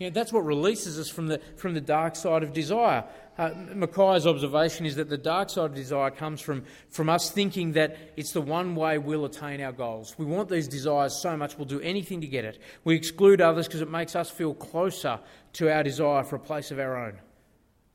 You 0.01 0.07
know, 0.07 0.13
that's 0.15 0.33
what 0.33 0.43
releases 0.45 0.97
us 0.97 1.09
from 1.09 1.27
the, 1.27 1.39
from 1.57 1.75
the 1.75 1.81
dark 1.81 2.15
side 2.15 2.41
of 2.41 2.53
desire. 2.53 3.03
Uh, 3.37 3.51
Mackay's 3.75 4.25
observation 4.25 4.87
is 4.87 4.95
that 4.95 5.09
the 5.09 5.17
dark 5.17 5.51
side 5.51 5.65
of 5.65 5.75
desire 5.75 6.09
comes 6.09 6.41
from, 6.41 6.63
from 6.89 7.07
us 7.07 7.29
thinking 7.29 7.73
that 7.73 7.95
it's 8.17 8.31
the 8.31 8.41
one 8.41 8.73
way 8.73 8.97
we'll 8.97 9.25
attain 9.25 9.61
our 9.61 9.71
goals. 9.71 10.15
We 10.17 10.25
want 10.25 10.49
these 10.49 10.67
desires 10.67 11.13
so 11.13 11.37
much 11.37 11.55
we'll 11.55 11.65
do 11.67 11.79
anything 11.81 12.21
to 12.21 12.27
get 12.27 12.45
it. 12.45 12.59
We 12.83 12.95
exclude 12.95 13.41
others 13.41 13.67
because 13.67 13.81
it 13.81 13.91
makes 13.91 14.15
us 14.15 14.31
feel 14.31 14.55
closer 14.55 15.19
to 15.53 15.71
our 15.71 15.83
desire 15.83 16.23
for 16.23 16.37
a 16.37 16.39
place 16.39 16.71
of 16.71 16.79
our 16.79 16.97
own. 16.97 17.19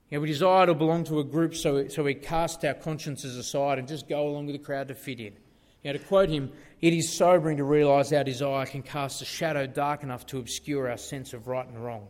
You 0.08 0.18
know, 0.18 0.22
we 0.22 0.28
desire 0.28 0.66
to 0.66 0.74
belong 0.74 1.02
to 1.04 1.18
a 1.18 1.24
group, 1.24 1.56
so 1.56 1.88
so 1.88 2.04
we 2.04 2.14
cast 2.14 2.64
our 2.64 2.74
consciences 2.74 3.36
aside 3.36 3.80
and 3.80 3.88
just 3.88 4.08
go 4.08 4.28
along 4.28 4.46
with 4.46 4.54
the 4.54 4.64
crowd 4.64 4.86
to 4.88 4.94
fit 4.94 5.18
in. 5.18 5.32
Know, 5.84 5.92
to 5.92 5.98
quote 6.00 6.28
him, 6.28 6.52
it 6.80 6.92
is 6.92 7.12
sobering 7.12 7.58
to 7.58 7.64
realise 7.64 8.12
our 8.12 8.24
desire 8.24 8.66
can 8.66 8.82
cast 8.82 9.22
a 9.22 9.24
shadow 9.24 9.66
dark 9.66 10.02
enough 10.02 10.26
to 10.26 10.38
obscure 10.38 10.90
our 10.90 10.96
sense 10.96 11.32
of 11.32 11.46
right 11.46 11.66
and 11.66 11.82
wrong. 11.82 12.08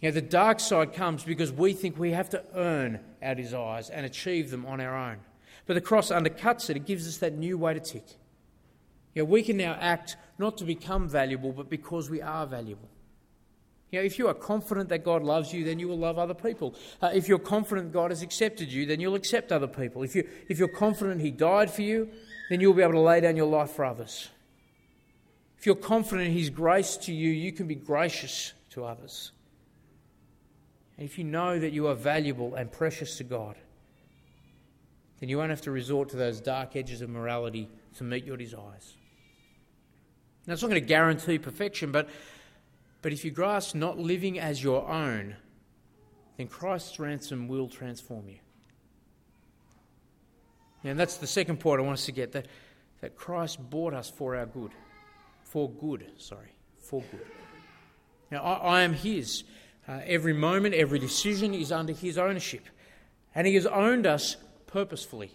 You 0.00 0.10
know, 0.10 0.14
the 0.14 0.22
dark 0.22 0.60
side 0.60 0.92
comes 0.92 1.24
because 1.24 1.50
we 1.50 1.72
think 1.72 1.98
we 1.98 2.12
have 2.12 2.30
to 2.30 2.44
earn 2.54 3.00
our 3.22 3.34
desires 3.34 3.90
and 3.90 4.06
achieve 4.06 4.50
them 4.50 4.66
on 4.66 4.80
our 4.80 4.96
own. 4.96 5.18
But 5.66 5.74
the 5.74 5.80
cross 5.80 6.10
undercuts 6.10 6.70
it, 6.70 6.76
it 6.76 6.86
gives 6.86 7.08
us 7.08 7.16
that 7.18 7.36
new 7.36 7.58
way 7.58 7.74
to 7.74 7.80
tick. 7.80 8.06
You 9.14 9.22
know, 9.22 9.26
we 9.26 9.42
can 9.42 9.56
now 9.56 9.76
act 9.80 10.16
not 10.38 10.58
to 10.58 10.64
become 10.64 11.08
valuable, 11.08 11.52
but 11.52 11.68
because 11.68 12.08
we 12.08 12.22
are 12.22 12.46
valuable. 12.46 12.88
You 13.90 14.00
know, 14.00 14.04
if 14.04 14.18
you 14.18 14.28
are 14.28 14.34
confident 14.34 14.90
that 14.90 15.04
God 15.04 15.22
loves 15.22 15.52
you, 15.52 15.64
then 15.64 15.78
you 15.78 15.88
will 15.88 15.98
love 15.98 16.18
other 16.18 16.34
people. 16.34 16.74
Uh, 17.00 17.10
if 17.14 17.26
you're 17.26 17.38
confident 17.38 17.92
God 17.92 18.10
has 18.10 18.20
accepted 18.20 18.70
you, 18.70 18.84
then 18.84 19.00
you'll 19.00 19.14
accept 19.14 19.50
other 19.50 19.66
people. 19.66 20.02
If, 20.02 20.14
you, 20.14 20.28
if 20.48 20.58
you're 20.58 20.68
confident 20.68 21.22
He 21.22 21.30
died 21.30 21.70
for 21.70 21.82
you, 21.82 22.10
then 22.50 22.60
you'll 22.60 22.74
be 22.74 22.82
able 22.82 22.92
to 22.92 23.00
lay 23.00 23.20
down 23.20 23.36
your 23.36 23.46
life 23.46 23.70
for 23.70 23.84
others. 23.84 24.28
If 25.58 25.64
you're 25.64 25.74
confident 25.74 26.28
in 26.28 26.34
His 26.34 26.50
grace 26.50 26.96
to 26.98 27.14
you, 27.14 27.30
you 27.30 27.50
can 27.50 27.66
be 27.66 27.74
gracious 27.74 28.52
to 28.70 28.84
others. 28.84 29.32
And 30.98 31.08
if 31.08 31.16
you 31.16 31.24
know 31.24 31.58
that 31.58 31.72
you 31.72 31.86
are 31.86 31.94
valuable 31.94 32.56
and 32.56 32.70
precious 32.70 33.16
to 33.18 33.24
God, 33.24 33.56
then 35.20 35.28
you 35.28 35.38
won't 35.38 35.50
have 35.50 35.62
to 35.62 35.70
resort 35.70 36.10
to 36.10 36.16
those 36.16 36.40
dark 36.40 36.76
edges 36.76 37.00
of 37.00 37.08
morality 37.08 37.68
to 37.96 38.04
meet 38.04 38.24
your 38.24 38.36
desires. 38.36 38.96
Now, 40.46 40.54
it's 40.54 40.62
not 40.62 40.68
going 40.68 40.80
to 40.80 40.86
guarantee 40.86 41.38
perfection, 41.38 41.92
but, 41.92 42.08
but 43.02 43.12
if 43.12 43.24
you 43.24 43.30
grasp 43.30 43.74
not 43.74 43.98
living 43.98 44.38
as 44.38 44.62
your 44.62 44.88
own, 44.88 45.36
then 46.36 46.48
Christ's 46.48 46.98
ransom 46.98 47.48
will 47.48 47.68
transform 47.68 48.28
you. 48.28 48.38
And 50.84 50.98
that's 50.98 51.16
the 51.16 51.26
second 51.26 51.58
point 51.58 51.80
I 51.80 51.84
want 51.84 51.98
us 51.98 52.06
to 52.06 52.12
get 52.12 52.32
that, 52.32 52.46
that 53.00 53.16
Christ 53.16 53.58
bought 53.70 53.94
us 53.94 54.08
for 54.08 54.36
our 54.36 54.46
good. 54.46 54.70
For 55.42 55.68
good, 55.68 56.06
sorry, 56.18 56.54
for 56.78 57.02
good. 57.10 57.26
Now, 58.30 58.42
I, 58.42 58.78
I 58.78 58.82
am 58.82 58.92
His. 58.92 59.44
Uh, 59.88 60.00
every 60.04 60.34
moment, 60.34 60.74
every 60.74 60.98
decision 60.98 61.54
is 61.54 61.72
under 61.72 61.92
His 61.92 62.18
ownership. 62.18 62.66
And 63.34 63.46
He 63.46 63.54
has 63.54 63.66
owned 63.66 64.06
us 64.06 64.36
purposefully. 64.66 65.32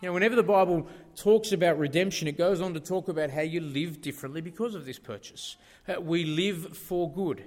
You 0.00 0.08
know, 0.08 0.12
whenever 0.12 0.36
the 0.36 0.42
Bible 0.42 0.88
talks 1.16 1.52
about 1.52 1.78
redemption, 1.78 2.28
it 2.28 2.38
goes 2.38 2.60
on 2.60 2.74
to 2.74 2.80
talk 2.80 3.08
about 3.08 3.30
how 3.30 3.40
you 3.40 3.60
live 3.60 4.00
differently 4.00 4.40
because 4.40 4.74
of 4.74 4.84
this 4.86 4.98
purchase. 4.98 5.56
Uh, 5.88 6.00
we 6.00 6.24
live 6.24 6.76
for 6.76 7.10
good. 7.12 7.44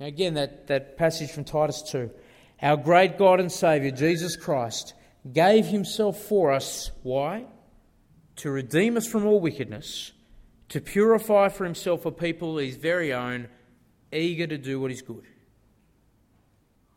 Again, 0.00 0.34
that, 0.34 0.66
that 0.66 0.96
passage 0.96 1.30
from 1.30 1.44
Titus 1.44 1.82
2. 1.82 2.10
Our 2.60 2.76
great 2.76 3.18
God 3.18 3.40
and 3.40 3.50
Saviour, 3.50 3.90
Jesus 3.90 4.36
Christ, 4.36 4.94
gave 5.32 5.66
Himself 5.66 6.18
for 6.18 6.52
us. 6.52 6.90
Why? 7.02 7.46
To 8.36 8.50
redeem 8.50 8.96
us 8.96 9.06
from 9.06 9.26
all 9.26 9.40
wickedness, 9.40 10.12
to 10.70 10.80
purify 10.80 11.48
for 11.48 11.64
Himself 11.64 12.06
a 12.06 12.10
people 12.10 12.58
His 12.58 12.76
very 12.76 13.12
own 13.12 13.48
eager 14.12 14.46
to 14.46 14.58
do 14.58 14.80
what 14.80 14.90
is 14.90 15.02
good. 15.02 15.24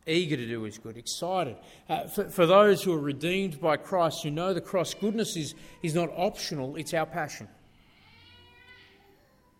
Eager 0.07 0.37
to 0.37 0.45
do 0.45 0.61
what 0.61 0.67
is 0.67 0.77
good, 0.77 0.97
excited. 0.97 1.57
Uh, 1.89 2.07
for, 2.07 2.29
for 2.29 2.45
those 2.45 2.83
who 2.83 2.93
are 2.93 2.99
redeemed 2.99 3.59
by 3.59 3.77
Christ, 3.77 4.23
who 4.23 4.29
know 4.29 4.53
the 4.53 4.61
cross, 4.61 4.93
goodness 4.93 5.35
is, 5.35 5.55
is 5.81 5.95
not 5.95 6.09
optional, 6.15 6.75
it's 6.75 6.93
our 6.93 7.05
passion. 7.05 7.47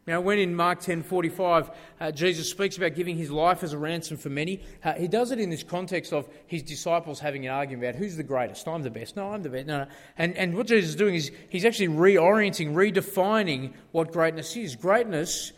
Now, 0.08 0.22
when 0.22 0.38
in 0.38 0.54
Mark 0.54 0.82
10:45 0.82 1.74
uh, 2.00 2.12
Jesus 2.12 2.48
speaks 2.48 2.78
about 2.78 2.94
giving 2.94 3.18
his 3.18 3.32
life 3.32 3.64
as 3.64 3.74
a 3.74 3.78
ransom 3.78 4.18
for 4.18 4.30
many, 4.30 4.62
uh, 4.84 4.94
he 4.94 5.08
does 5.08 5.32
it 5.32 5.40
in 5.40 5.50
this 5.50 5.64
context 5.64 6.14
of 6.14 6.30
his 6.46 6.62
disciples 6.62 7.20
having 7.20 7.48
an 7.48 7.52
argument 7.52 7.90
about 7.90 7.96
who's 7.96 8.16
the 8.16 8.24
greatest. 8.24 8.68
I'm 8.68 8.84
the 8.84 8.92
best. 8.92 9.16
No, 9.16 9.32
I'm 9.32 9.42
the 9.42 9.50
best. 9.50 9.66
No, 9.66 9.80
no. 9.80 9.88
And, 10.16 10.38
and 10.38 10.56
what 10.56 10.68
Jesus 10.68 10.92
is 10.92 10.96
doing 10.96 11.16
is 11.16 11.32
he's 11.50 11.66
actually 11.66 11.88
reorienting, 11.88 12.74
redefining 12.74 13.74
what 13.94 14.12
greatness 14.12 14.56
is. 14.56 14.76
Greatness 14.76 15.54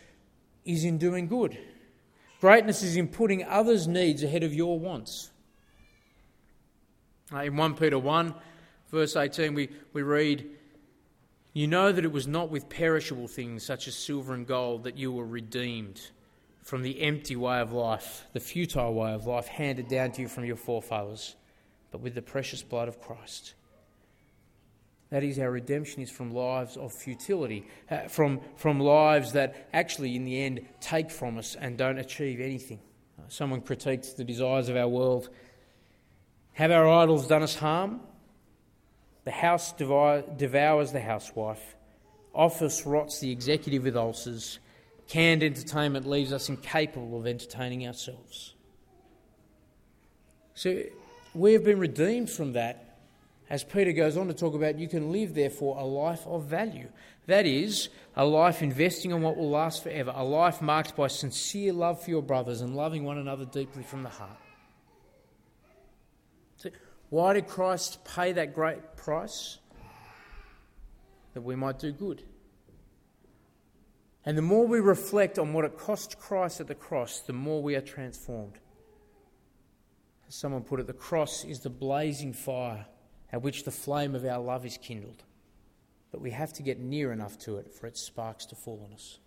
is 0.64 0.84
in 0.84 0.96
doing 0.96 1.28
good. 1.28 1.58
Greatness 2.40 2.82
is 2.82 2.96
in 2.96 3.08
putting 3.08 3.44
others' 3.44 3.88
needs 3.88 4.22
ahead 4.22 4.44
of 4.44 4.54
your 4.54 4.78
wants. 4.78 5.30
Uh, 7.32 7.38
in 7.38 7.56
1 7.56 7.74
Peter 7.74 7.98
1, 7.98 8.34
verse 8.90 9.16
18, 9.16 9.54
we, 9.54 9.68
we 9.92 10.02
read, 10.02 10.48
You 11.52 11.66
know 11.66 11.90
that 11.90 12.04
it 12.04 12.12
was 12.12 12.28
not 12.28 12.50
with 12.50 12.68
perishable 12.68 13.28
things 13.28 13.64
such 13.64 13.88
as 13.88 13.96
silver 13.96 14.34
and 14.34 14.46
gold 14.46 14.84
that 14.84 14.96
you 14.96 15.10
were 15.10 15.26
redeemed 15.26 16.00
from 16.62 16.82
the 16.82 17.02
empty 17.02 17.34
way 17.34 17.60
of 17.60 17.72
life, 17.72 18.26
the 18.32 18.40
futile 18.40 18.94
way 18.94 19.12
of 19.12 19.26
life 19.26 19.48
handed 19.48 19.88
down 19.88 20.12
to 20.12 20.22
you 20.22 20.28
from 20.28 20.44
your 20.44 20.56
forefathers, 20.56 21.34
but 21.90 22.00
with 22.00 22.14
the 22.14 22.22
precious 22.22 22.62
blood 22.62 22.88
of 22.88 23.00
Christ 23.00 23.54
that 25.10 25.24
is, 25.24 25.38
our 25.38 25.50
redemption 25.50 26.02
is 26.02 26.10
from 26.10 26.32
lives 26.32 26.76
of 26.76 26.92
futility, 26.92 27.66
uh, 27.90 28.08
from, 28.08 28.40
from 28.56 28.78
lives 28.78 29.32
that 29.32 29.68
actually, 29.72 30.16
in 30.16 30.24
the 30.24 30.42
end, 30.42 30.66
take 30.80 31.10
from 31.10 31.38
us 31.38 31.56
and 31.58 31.78
don't 31.78 31.98
achieve 31.98 32.40
anything. 32.40 32.80
Someone 33.28 33.60
critiques 33.60 34.12
the 34.12 34.24
desires 34.24 34.68
of 34.68 34.76
our 34.76 34.88
world. 34.88 35.28
Have 36.52 36.70
our 36.70 36.88
idols 36.88 37.26
done 37.26 37.42
us 37.42 37.54
harm? 37.54 38.00
The 39.24 39.30
house 39.30 39.72
devours 39.72 40.92
the 40.92 41.00
housewife. 41.00 41.76
Office 42.34 42.86
rots 42.86 43.20
the 43.20 43.30
executive 43.30 43.84
with 43.84 43.96
ulcers. 43.96 44.58
Canned 45.08 45.42
entertainment 45.42 46.06
leaves 46.06 46.32
us 46.32 46.48
incapable 46.48 47.18
of 47.18 47.26
entertaining 47.26 47.86
ourselves. 47.86 48.54
So 50.54 50.82
we 51.34 51.52
have 51.52 51.64
been 51.64 51.78
redeemed 51.78 52.30
from 52.30 52.52
that 52.54 52.87
as 53.50 53.64
Peter 53.64 53.92
goes 53.92 54.16
on 54.16 54.28
to 54.28 54.34
talk 54.34 54.54
about, 54.54 54.78
you 54.78 54.88
can 54.88 55.10
live, 55.10 55.34
therefore, 55.34 55.78
a 55.78 55.84
life 55.84 56.26
of 56.26 56.44
value. 56.44 56.88
That 57.26 57.46
is, 57.46 57.88
a 58.14 58.24
life 58.24 58.62
investing 58.62 59.10
in 59.10 59.22
what 59.22 59.36
will 59.36 59.48
last 59.48 59.82
forever, 59.82 60.12
a 60.14 60.24
life 60.24 60.60
marked 60.60 60.94
by 60.94 61.08
sincere 61.08 61.72
love 61.72 62.02
for 62.02 62.10
your 62.10 62.22
brothers 62.22 62.60
and 62.60 62.76
loving 62.76 63.04
one 63.04 63.16
another 63.16 63.46
deeply 63.46 63.82
from 63.82 64.02
the 64.02 64.10
heart. 64.10 64.38
So 66.56 66.70
why 67.08 67.34
did 67.34 67.46
Christ 67.46 68.04
pay 68.04 68.32
that 68.32 68.54
great 68.54 68.96
price? 68.96 69.58
That 71.32 71.42
we 71.42 71.56
might 71.56 71.78
do 71.78 71.92
good. 71.92 72.22
And 74.26 74.36
the 74.36 74.42
more 74.42 74.66
we 74.66 74.80
reflect 74.80 75.38
on 75.38 75.54
what 75.54 75.64
it 75.64 75.78
cost 75.78 76.18
Christ 76.18 76.60
at 76.60 76.66
the 76.66 76.74
cross, 76.74 77.20
the 77.20 77.32
more 77.32 77.62
we 77.62 77.76
are 77.76 77.80
transformed. 77.80 78.58
As 80.28 80.34
someone 80.34 80.62
put 80.62 80.80
it, 80.80 80.86
the 80.86 80.92
cross 80.92 81.44
is 81.44 81.60
the 81.60 81.70
blazing 81.70 82.34
fire 82.34 82.84
at 83.32 83.42
which 83.42 83.64
the 83.64 83.70
flame 83.70 84.14
of 84.14 84.24
our 84.24 84.38
love 84.38 84.64
is 84.64 84.78
kindled. 84.78 85.22
But 86.10 86.20
we 86.20 86.30
have 86.30 86.52
to 86.54 86.62
get 86.62 86.78
near 86.78 87.12
enough 87.12 87.38
to 87.40 87.58
it 87.58 87.72
for 87.72 87.86
its 87.86 88.00
sparks 88.00 88.46
to 88.46 88.56
fall 88.56 88.82
on 88.86 88.94
us. 88.94 89.18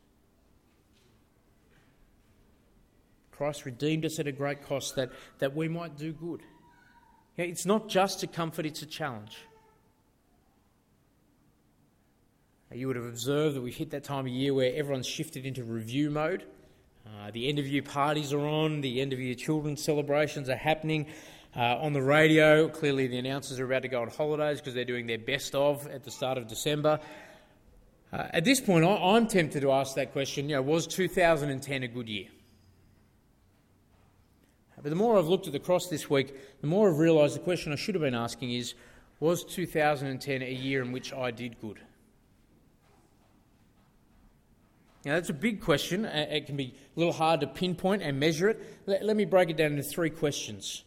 Christ 3.32 3.66
redeemed 3.66 4.06
us 4.06 4.20
at 4.20 4.28
a 4.28 4.32
great 4.32 4.64
cost 4.64 4.96
that, 4.96 5.12
that 5.40 5.56
we 5.56 5.68
might 5.68 5.98
do 5.98 6.12
good. 6.12 6.42
it's 7.38 7.66
not 7.66 7.90
just 7.90 8.24
a 8.24 8.28
comfort, 8.28 8.66
it's 8.66 8.82
a 8.82 8.86
challenge. 8.86 9.38
You 12.74 12.88
would 12.88 12.96
have 12.96 13.06
observed 13.06 13.56
that 13.56 13.62
we've 13.62 13.76
hit 13.76 13.90
that 13.92 14.04
time 14.04 14.26
of 14.26 14.32
year 14.32 14.54
where 14.54 14.74
everyone's 14.74 15.08
shifted 15.08 15.46
into 15.46 15.64
review 15.64 16.10
mode. 16.10 16.46
Uh, 17.06 17.32
the 17.32 17.50
end 17.50 17.60
of 17.60 17.68
year 17.68 17.82
parties 17.82 18.32
are 18.32 18.46
on, 18.48 18.82
the 18.82 19.02
end 19.02 19.12
of 19.12 19.20
year 19.20 19.36
children's 19.36 19.84
celebrations 19.84 20.48
are 20.48 20.56
happening. 20.56 21.08
Uh, 21.54 21.78
on 21.82 21.92
the 21.92 22.02
radio, 22.02 22.70
clearly 22.70 23.08
the 23.08 23.18
announcers 23.18 23.60
are 23.60 23.66
about 23.66 23.82
to 23.82 23.90
go 23.90 24.02
on 24.02 24.10
holidays 24.10 24.60
because 24.60 24.74
they're 24.74 24.86
doing 24.86 25.06
their 25.06 25.18
best 25.18 25.54
of 25.54 25.86
at 25.88 26.06
the 26.06 26.12
start 26.12 26.38
of 26.38 26.48
December. 26.48 26.98
Uh, 28.14 28.28
at 28.32 28.46
this 28.46 28.62
point, 28.62 28.86
I, 28.86 29.18
am 29.18 29.28
tempted 29.28 29.62
to 29.62 29.72
ask 29.72 29.96
that 29.96 30.14
question 30.14 30.48
you 30.48 30.56
know, 30.56 30.62
was 30.62 30.88
2010 30.88 31.84
a 31.84 31.88
good 31.90 32.08
year? 32.08 32.28
But 34.82 34.90
the 34.90 34.96
more 34.96 35.20
I've 35.20 35.28
looked 35.28 35.46
at 35.46 35.54
the 35.54 35.60
cross 35.60 35.88
this 35.88 36.10
week, 36.10 36.34
the 36.62 36.68
more 36.68 36.90
I've 36.90 36.98
realised 36.98 37.36
the 37.36 37.40
question 37.40 37.74
I 37.74 37.76
should 37.76 37.96
have 37.96 38.02
been 38.02 38.16
asking 38.16 38.54
is 38.54 38.74
was 39.20 39.44
2010 39.44 40.42
a 40.42 40.52
year 40.52 40.82
in 40.82 40.92
which 40.94 41.14
I 41.14 41.32
did 41.32 41.60
good? 41.60 41.80
Now, 45.04 45.16
that's 45.16 45.30
a 45.30 45.34
big 45.34 45.62
question. 45.62 46.06
It 46.06 46.46
can 46.46 46.56
be 46.56 46.74
a 46.96 47.00
little 47.00 47.14
hard 47.14 47.42
to 47.42 47.48
pinpoint 47.48 48.04
and 48.04 48.20
measure 48.20 48.50
it. 48.50 48.82
Let, 48.86 49.04
let 49.04 49.16
me 49.18 49.26
break 49.26 49.50
it 49.50 49.58
down 49.58 49.72
into 49.72 49.84
three 49.84 50.10
questions 50.10 50.84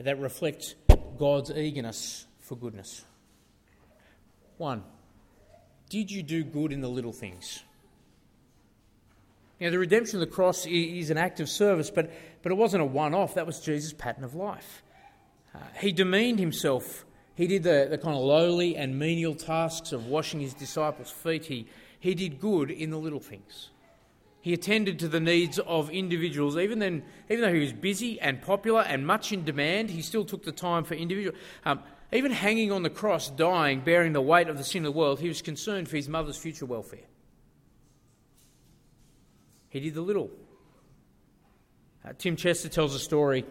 that 0.00 0.18
reflect 0.18 0.74
God's 1.18 1.50
eagerness 1.50 2.26
for 2.40 2.56
goodness. 2.56 3.04
One, 4.58 4.84
did 5.90 6.10
you 6.10 6.22
do 6.22 6.42
good 6.44 6.72
in 6.72 6.80
the 6.80 6.88
little 6.88 7.12
things? 7.12 7.62
Now, 9.60 9.70
the 9.70 9.78
redemption 9.78 10.20
of 10.20 10.28
the 10.28 10.34
cross 10.34 10.66
is 10.66 11.10
an 11.10 11.18
act 11.18 11.38
of 11.38 11.48
service, 11.48 11.90
but, 11.90 12.10
but 12.42 12.50
it 12.50 12.56
wasn't 12.56 12.82
a 12.82 12.86
one 12.86 13.14
off. 13.14 13.34
That 13.34 13.46
was 13.46 13.60
Jesus' 13.60 13.92
pattern 13.92 14.24
of 14.24 14.34
life. 14.34 14.82
Uh, 15.54 15.58
he 15.78 15.92
demeaned 15.92 16.40
himself. 16.40 17.04
He 17.36 17.46
did 17.46 17.62
the, 17.62 17.86
the 17.88 17.98
kind 17.98 18.16
of 18.16 18.22
lowly 18.22 18.76
and 18.76 18.98
menial 18.98 19.34
tasks 19.34 19.92
of 19.92 20.06
washing 20.06 20.40
his 20.40 20.54
disciples' 20.54 21.10
feet. 21.10 21.44
He, 21.44 21.68
he 22.00 22.14
did 22.14 22.40
good 22.40 22.70
in 22.70 22.90
the 22.90 22.98
little 22.98 23.20
things. 23.20 23.70
He 24.42 24.52
attended 24.52 24.98
to 24.98 25.08
the 25.08 25.20
needs 25.20 25.60
of 25.60 25.88
individuals. 25.88 26.58
Even, 26.58 26.80
then, 26.80 27.04
even 27.30 27.42
though 27.42 27.54
he 27.54 27.60
was 27.60 27.72
busy 27.72 28.20
and 28.20 28.42
popular 28.42 28.82
and 28.82 29.06
much 29.06 29.32
in 29.32 29.44
demand, 29.44 29.88
he 29.88 30.02
still 30.02 30.24
took 30.24 30.42
the 30.42 30.50
time 30.50 30.82
for 30.82 30.94
individuals. 30.94 31.38
Um, 31.64 31.80
even 32.12 32.32
hanging 32.32 32.72
on 32.72 32.82
the 32.82 32.90
cross, 32.90 33.30
dying, 33.30 33.82
bearing 33.82 34.12
the 34.12 34.20
weight 34.20 34.48
of 34.48 34.58
the 34.58 34.64
sin 34.64 34.84
of 34.84 34.92
the 34.92 34.98
world, 34.98 35.20
he 35.20 35.28
was 35.28 35.42
concerned 35.42 35.88
for 35.88 35.94
his 35.94 36.08
mother's 36.08 36.36
future 36.36 36.66
welfare. 36.66 37.06
He 39.68 39.78
did 39.78 39.94
the 39.94 40.02
little. 40.02 40.28
Uh, 42.04 42.12
Tim 42.18 42.34
Chester 42.34 42.68
tells 42.68 42.96
a 42.96 42.98
story. 42.98 43.46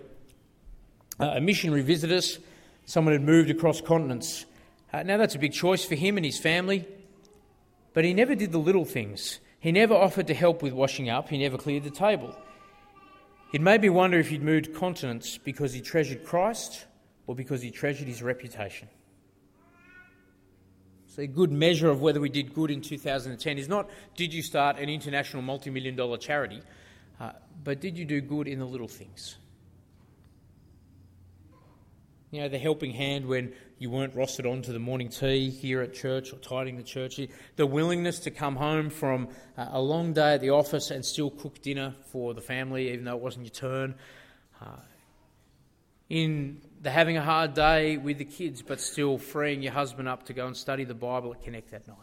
Uh, 1.21 1.35
a 1.35 1.41
missionary 1.41 1.83
visited 1.83 2.17
us. 2.17 2.37
Someone 2.83 3.13
had 3.13 3.23
moved 3.23 3.49
across 3.49 3.79
continents. 3.79 4.45
Uh, 4.91 5.03
now, 5.03 5.15
that's 5.15 5.35
a 5.35 5.39
big 5.39 5.53
choice 5.53 5.85
for 5.85 5.95
him 5.95 6.17
and 6.17 6.25
his 6.25 6.37
family, 6.37 6.85
but 7.93 8.03
he 8.03 8.13
never 8.13 8.35
did 8.35 8.51
the 8.51 8.57
little 8.57 8.83
things. 8.83 9.39
He 9.61 9.71
never 9.71 9.93
offered 9.93 10.25
to 10.27 10.33
help 10.33 10.63
with 10.63 10.73
washing 10.73 11.07
up, 11.07 11.29
he 11.29 11.37
never 11.37 11.57
cleared 11.57 11.83
the 11.83 11.91
table. 11.91 12.35
It 13.53 13.61
made 13.61 13.81
me 13.81 13.89
wonder 13.89 14.17
if 14.17 14.29
he'd 14.29 14.41
moved 14.41 14.73
continents 14.73 15.37
because 15.37 15.71
he 15.71 15.81
treasured 15.81 16.25
Christ 16.25 16.85
or 17.27 17.35
because 17.35 17.61
he 17.61 17.69
treasured 17.69 18.07
his 18.07 18.23
reputation. 18.23 18.87
So, 21.05 21.21
a 21.21 21.27
good 21.27 21.51
measure 21.51 21.89
of 21.89 22.01
whether 22.01 22.19
we 22.19 22.29
did 22.29 22.55
good 22.55 22.71
in 22.71 22.81
2010 22.81 23.57
is 23.57 23.67
not 23.67 23.89
did 24.15 24.33
you 24.33 24.41
start 24.41 24.79
an 24.79 24.89
international 24.89 25.43
multi 25.43 25.69
million 25.69 25.95
dollar 25.95 26.17
charity, 26.17 26.61
uh, 27.19 27.33
but 27.63 27.79
did 27.81 27.97
you 27.97 28.05
do 28.05 28.19
good 28.19 28.47
in 28.47 28.57
the 28.57 28.65
little 28.65 28.87
things? 28.87 29.37
You 32.31 32.41
know, 32.41 32.49
the 32.49 32.57
helping 32.57 32.91
hand 32.93 33.25
when 33.25 33.53
you 33.81 33.89
weren't 33.89 34.15
rostered 34.15 34.49
on 34.49 34.61
to 34.61 34.71
the 34.71 34.77
morning 34.77 35.09
tea 35.09 35.49
here 35.49 35.81
at 35.81 35.91
church 35.91 36.31
or 36.31 36.35
tidying 36.35 36.77
the 36.77 36.83
church. 36.83 37.19
The 37.55 37.65
willingness 37.65 38.19
to 38.19 38.29
come 38.29 38.55
home 38.55 38.91
from 38.91 39.29
a 39.57 39.81
long 39.81 40.13
day 40.13 40.35
at 40.35 40.41
the 40.41 40.51
office 40.51 40.91
and 40.91 41.03
still 41.03 41.31
cook 41.31 41.63
dinner 41.63 41.95
for 42.11 42.35
the 42.35 42.41
family, 42.41 42.91
even 42.91 43.05
though 43.05 43.15
it 43.15 43.23
wasn't 43.23 43.45
your 43.45 43.53
turn. 43.53 43.95
Uh, 44.61 44.75
in 46.09 46.61
the 46.79 46.91
having 46.91 47.17
a 47.17 47.23
hard 47.23 47.55
day 47.55 47.97
with 47.97 48.19
the 48.19 48.25
kids, 48.25 48.61
but 48.61 48.79
still 48.79 49.17
freeing 49.17 49.63
your 49.63 49.73
husband 49.73 50.07
up 50.07 50.27
to 50.27 50.33
go 50.33 50.45
and 50.45 50.55
study 50.55 50.83
the 50.83 50.93
Bible 50.93 51.33
at 51.33 51.41
Connect 51.41 51.71
that 51.71 51.87
night. 51.87 51.97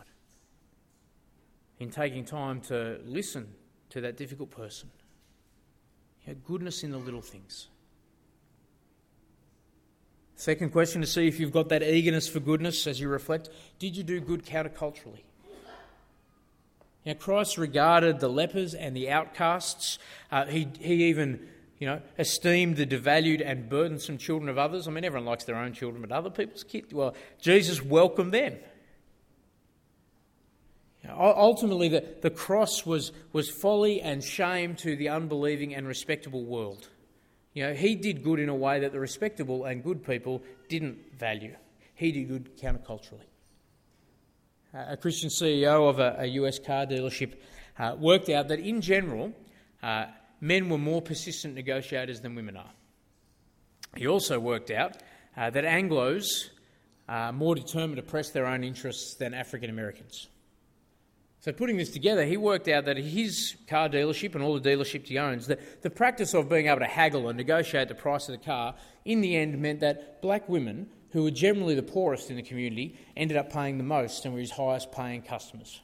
In 1.78 1.92
taking 1.92 2.24
time 2.24 2.60
to 2.62 2.98
listen 3.04 3.54
to 3.90 4.00
that 4.00 4.16
difficult 4.16 4.50
person. 4.50 4.90
You 6.26 6.32
know, 6.32 6.40
goodness 6.44 6.82
in 6.82 6.90
the 6.90 6.98
little 6.98 7.22
things. 7.22 7.68
Second 10.38 10.70
question 10.70 11.00
to 11.00 11.06
see 11.06 11.26
if 11.26 11.40
you've 11.40 11.50
got 11.50 11.68
that 11.70 11.82
eagerness 11.82 12.28
for 12.28 12.38
goodness 12.38 12.86
as 12.86 13.00
you 13.00 13.08
reflect 13.08 13.50
did 13.80 13.96
you 13.96 14.04
do 14.04 14.20
good 14.20 14.46
counterculturally? 14.46 15.24
Now, 17.04 17.14
Christ 17.14 17.58
regarded 17.58 18.20
the 18.20 18.28
lepers 18.28 18.72
and 18.72 18.94
the 18.94 19.10
outcasts. 19.10 19.98
Uh, 20.30 20.44
he, 20.44 20.68
he 20.78 21.06
even 21.06 21.48
you 21.80 21.88
know, 21.88 22.00
esteemed 22.20 22.76
the 22.76 22.86
devalued 22.86 23.42
and 23.44 23.68
burdensome 23.68 24.16
children 24.16 24.48
of 24.48 24.58
others. 24.58 24.86
I 24.86 24.92
mean, 24.92 25.04
everyone 25.04 25.26
likes 25.26 25.42
their 25.42 25.56
own 25.56 25.72
children, 25.72 26.02
but 26.02 26.12
other 26.12 26.30
people's 26.30 26.62
kids, 26.62 26.94
well, 26.94 27.14
Jesus 27.40 27.82
welcomed 27.82 28.32
them. 28.32 28.58
ultimately, 31.08 31.88
the, 31.88 32.04
the 32.20 32.30
cross 32.30 32.86
was, 32.86 33.10
was 33.32 33.50
folly 33.50 34.00
and 34.00 34.22
shame 34.22 34.76
to 34.76 34.94
the 34.94 35.08
unbelieving 35.08 35.74
and 35.74 35.88
respectable 35.88 36.44
world. 36.44 36.88
You 37.58 37.66
know, 37.66 37.74
he 37.74 37.96
did 37.96 38.22
good 38.22 38.38
in 38.38 38.48
a 38.48 38.54
way 38.54 38.78
that 38.78 38.92
the 38.92 39.00
respectable 39.00 39.64
and 39.64 39.82
good 39.82 40.04
people 40.04 40.44
didn't 40.68 41.18
value. 41.18 41.56
He 41.96 42.12
did 42.12 42.28
good 42.28 42.56
counterculturally. 42.56 43.26
Uh, 44.72 44.84
a 44.90 44.96
Christian 44.96 45.28
CEO 45.28 45.90
of 45.90 45.98
a, 45.98 46.14
a 46.20 46.26
US 46.26 46.60
car 46.60 46.86
dealership 46.86 47.34
uh, 47.76 47.96
worked 47.98 48.28
out 48.28 48.46
that 48.46 48.60
in 48.60 48.80
general, 48.80 49.32
uh, 49.82 50.04
men 50.40 50.68
were 50.68 50.78
more 50.78 51.02
persistent 51.02 51.56
negotiators 51.56 52.20
than 52.20 52.36
women 52.36 52.56
are. 52.56 52.70
He 53.96 54.06
also 54.06 54.38
worked 54.38 54.70
out 54.70 54.96
uh, 55.36 55.50
that 55.50 55.64
Anglos 55.64 56.50
are 57.08 57.32
more 57.32 57.56
determined 57.56 57.96
to 57.96 58.04
press 58.04 58.30
their 58.30 58.46
own 58.46 58.62
interests 58.62 59.16
than 59.16 59.34
African 59.34 59.68
Americans. 59.68 60.28
So, 61.48 61.54
putting 61.54 61.78
this 61.78 61.88
together, 61.88 62.26
he 62.26 62.36
worked 62.36 62.68
out 62.68 62.84
that 62.84 62.98
his 62.98 63.56
car 63.66 63.88
dealership 63.88 64.34
and 64.34 64.44
all 64.44 64.60
the 64.60 64.68
dealerships 64.68 65.06
he 65.06 65.16
owns, 65.16 65.46
the, 65.46 65.58
the 65.80 65.88
practice 65.88 66.34
of 66.34 66.46
being 66.46 66.66
able 66.66 66.80
to 66.80 66.84
haggle 66.84 67.30
and 67.30 67.38
negotiate 67.38 67.88
the 67.88 67.94
price 67.94 68.28
of 68.28 68.32
the 68.32 68.44
car, 68.44 68.74
in 69.06 69.22
the 69.22 69.34
end 69.34 69.58
meant 69.58 69.80
that 69.80 70.20
black 70.20 70.46
women, 70.46 70.90
who 71.12 71.22
were 71.22 71.30
generally 71.30 71.74
the 71.74 71.82
poorest 71.82 72.28
in 72.28 72.36
the 72.36 72.42
community, 72.42 72.98
ended 73.16 73.38
up 73.38 73.50
paying 73.50 73.78
the 73.78 73.82
most 73.82 74.26
and 74.26 74.34
were 74.34 74.40
his 74.40 74.50
highest 74.50 74.92
paying 74.92 75.22
customers. 75.22 75.80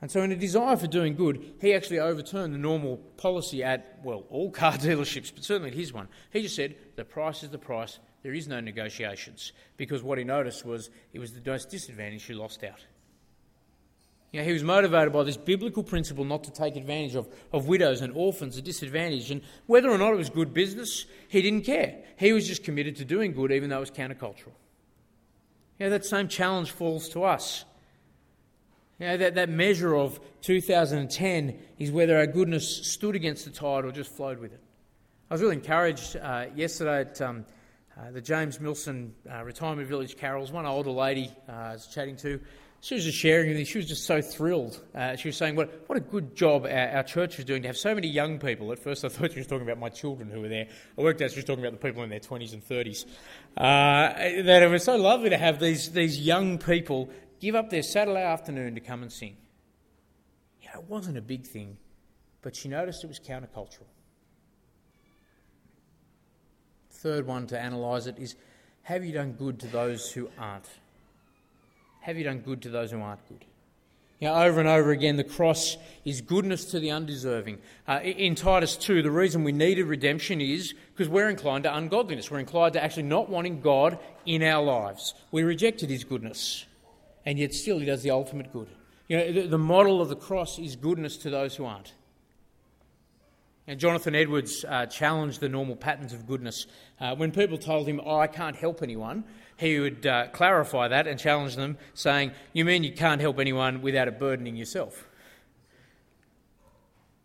And 0.00 0.10
so, 0.10 0.22
in 0.22 0.32
a 0.32 0.36
desire 0.36 0.78
for 0.78 0.86
doing 0.86 1.14
good, 1.14 1.56
he 1.60 1.74
actually 1.74 1.98
overturned 1.98 2.54
the 2.54 2.58
normal 2.58 2.96
policy 3.18 3.62
at, 3.62 4.00
well, 4.02 4.24
all 4.30 4.50
car 4.50 4.72
dealerships, 4.78 5.30
but 5.34 5.44
certainly 5.44 5.68
at 5.68 5.76
his 5.76 5.92
one. 5.92 6.08
He 6.32 6.40
just 6.40 6.56
said, 6.56 6.76
the 6.96 7.04
price 7.04 7.42
is 7.42 7.50
the 7.50 7.58
price, 7.58 7.98
there 8.22 8.32
is 8.32 8.48
no 8.48 8.60
negotiations. 8.60 9.52
Because 9.76 10.02
what 10.02 10.16
he 10.16 10.24
noticed 10.24 10.64
was 10.64 10.88
it 11.12 11.18
was 11.18 11.34
the 11.34 11.50
most 11.50 11.68
disadvantaged 11.68 12.26
who 12.26 12.32
lost 12.32 12.64
out. 12.64 12.86
You 14.32 14.40
know, 14.40 14.46
he 14.46 14.52
was 14.52 14.62
motivated 14.62 15.12
by 15.12 15.22
this 15.22 15.38
biblical 15.38 15.82
principle 15.82 16.24
not 16.24 16.44
to 16.44 16.50
take 16.50 16.76
advantage 16.76 17.14
of, 17.14 17.28
of 17.52 17.66
widows 17.66 18.02
and 18.02 18.12
orphans, 18.14 18.56
the 18.56 18.62
disadvantaged. 18.62 19.30
And 19.30 19.40
whether 19.66 19.90
or 19.90 19.96
not 19.96 20.12
it 20.12 20.16
was 20.16 20.28
good 20.28 20.52
business, 20.52 21.06
he 21.28 21.40
didn't 21.40 21.64
care. 21.64 21.96
He 22.18 22.32
was 22.32 22.46
just 22.46 22.62
committed 22.62 22.96
to 22.96 23.06
doing 23.06 23.32
good, 23.32 23.50
even 23.52 23.70
though 23.70 23.78
it 23.78 23.80
was 23.80 23.90
countercultural. 23.90 24.52
You 25.78 25.86
know, 25.86 25.90
that 25.90 26.04
same 26.04 26.28
challenge 26.28 26.72
falls 26.72 27.08
to 27.10 27.24
us. 27.24 27.64
You 28.98 29.06
know, 29.06 29.16
that, 29.16 29.36
that 29.36 29.48
measure 29.48 29.94
of 29.94 30.20
2010 30.42 31.58
is 31.78 31.90
whether 31.90 32.18
our 32.18 32.26
goodness 32.26 32.86
stood 32.86 33.14
against 33.14 33.44
the 33.44 33.50
tide 33.50 33.84
or 33.84 33.92
just 33.92 34.10
flowed 34.10 34.40
with 34.40 34.52
it. 34.52 34.60
I 35.30 35.34
was 35.34 35.40
really 35.40 35.56
encouraged 35.56 36.16
uh, 36.16 36.46
yesterday 36.54 37.00
at 37.00 37.20
um, 37.22 37.46
uh, 37.96 38.10
the 38.10 38.20
James 38.20 38.58
Milson 38.58 39.10
uh, 39.30 39.42
Retirement 39.44 39.88
Village 39.88 40.16
Carols. 40.16 40.50
One 40.50 40.66
older 40.66 40.90
lady 40.90 41.30
uh, 41.48 41.52
I 41.52 41.72
was 41.72 41.86
chatting 41.86 42.16
to 42.18 42.40
she 42.80 42.94
was 42.94 43.04
just 43.04 43.18
sharing 43.18 43.52
me. 43.52 43.64
She 43.64 43.78
was 43.78 43.86
just 43.86 44.04
so 44.04 44.22
thrilled. 44.22 44.80
Uh, 44.94 45.16
she 45.16 45.28
was 45.28 45.36
saying, 45.36 45.56
what, 45.56 45.84
what 45.88 45.96
a 45.96 46.00
good 46.00 46.36
job 46.36 46.64
our, 46.64 46.88
our, 46.88 47.02
church 47.02 47.38
is 47.38 47.44
doing 47.44 47.62
to 47.62 47.68
have 47.68 47.76
so 47.76 47.94
many 47.94 48.08
young 48.08 48.38
people. 48.38 48.70
At 48.72 48.78
first, 48.78 49.04
I 49.04 49.08
thought 49.08 49.32
she 49.32 49.38
was 49.38 49.46
talking 49.46 49.66
about 49.66 49.78
my 49.78 49.88
children 49.88 50.30
who 50.30 50.40
were 50.40 50.48
there. 50.48 50.68
I 50.96 51.00
worked 51.00 51.20
out 51.20 51.30
she 51.30 51.36
was 51.36 51.44
talking 51.44 51.64
about 51.64 51.80
the 51.80 51.86
people 51.86 52.02
in 52.02 52.10
their 52.10 52.20
20s 52.20 52.52
and 52.52 52.64
30s. 52.66 53.04
Uh, 53.56 54.42
that 54.44 54.62
it 54.62 54.70
was 54.70 54.84
so 54.84 54.96
lovely 54.96 55.30
to 55.30 55.38
have 55.38 55.58
these, 55.58 55.90
these 55.90 56.20
young 56.20 56.58
people 56.58 57.10
give 57.40 57.54
up 57.54 57.70
their 57.70 57.82
Saturday 57.82 58.22
afternoon 58.22 58.74
to 58.74 58.80
come 58.80 59.02
and 59.02 59.12
sing. 59.12 59.36
Know, 60.74 60.80
it 60.80 60.88
wasn't 60.88 61.16
a 61.16 61.22
big 61.22 61.46
thing, 61.46 61.76
but 62.42 62.54
she 62.54 62.68
noticed 62.68 63.04
it 63.04 63.08
was 63.08 63.20
countercultural. 63.20 63.86
Third 66.90 67.26
one 67.26 67.46
to 67.48 67.58
analyse 67.58 68.06
it 68.06 68.18
is 68.18 68.34
have 68.82 69.04
you 69.04 69.12
done 69.12 69.32
good 69.32 69.60
to 69.60 69.66
those 69.68 70.10
who 70.10 70.28
aren't? 70.38 70.68
Have 72.08 72.16
you 72.16 72.24
done 72.24 72.38
good 72.38 72.62
to 72.62 72.70
those 72.70 72.90
who 72.90 73.02
aren't 73.02 73.28
good? 73.28 73.44
You 74.18 74.28
know, 74.28 74.34
over 74.36 74.60
and 74.60 74.68
over 74.68 74.92
again, 74.92 75.16
the 75.16 75.24
cross 75.24 75.76
is 76.06 76.22
goodness 76.22 76.64
to 76.70 76.80
the 76.80 76.90
undeserving. 76.90 77.58
Uh, 77.86 78.00
in 78.02 78.34
Titus 78.34 78.78
2, 78.78 79.02
the 79.02 79.10
reason 79.10 79.44
we 79.44 79.52
needed 79.52 79.84
redemption 79.84 80.40
is 80.40 80.72
because 80.94 81.10
we're 81.10 81.28
inclined 81.28 81.64
to 81.64 81.76
ungodliness. 81.76 82.30
We're 82.30 82.38
inclined 82.38 82.72
to 82.72 82.82
actually 82.82 83.02
not 83.02 83.28
wanting 83.28 83.60
God 83.60 83.98
in 84.24 84.42
our 84.42 84.64
lives. 84.64 85.12
We 85.32 85.42
rejected 85.42 85.90
his 85.90 86.02
goodness, 86.02 86.64
and 87.26 87.38
yet 87.38 87.52
still 87.52 87.78
he 87.78 87.84
does 87.84 88.02
the 88.02 88.10
ultimate 88.12 88.54
good. 88.54 88.68
You 89.06 89.18
know, 89.18 89.30
the, 89.30 89.46
the 89.46 89.58
model 89.58 90.00
of 90.00 90.08
the 90.08 90.16
cross 90.16 90.58
is 90.58 90.76
goodness 90.76 91.18
to 91.18 91.28
those 91.28 91.56
who 91.56 91.66
aren't. 91.66 91.92
And 93.66 93.78
Jonathan 93.78 94.14
Edwards 94.14 94.64
uh, 94.66 94.86
challenged 94.86 95.40
the 95.40 95.50
normal 95.50 95.76
patterns 95.76 96.14
of 96.14 96.26
goodness. 96.26 96.66
Uh, 96.98 97.14
when 97.14 97.32
people 97.32 97.58
told 97.58 97.86
him, 97.86 98.00
Oh, 98.02 98.18
I 98.18 98.26
can't 98.26 98.56
help 98.56 98.82
anyone, 98.82 99.24
he 99.58 99.80
would 99.80 100.06
uh, 100.06 100.28
clarify 100.28 100.88
that 100.88 101.08
and 101.08 101.18
challenge 101.18 101.56
them, 101.56 101.78
saying, 101.92 102.30
You 102.52 102.64
mean 102.64 102.84
you 102.84 102.92
can't 102.92 103.20
help 103.20 103.40
anyone 103.40 103.82
without 103.82 104.06
it 104.06 104.18
burdening 104.18 104.56
yourself? 104.56 105.08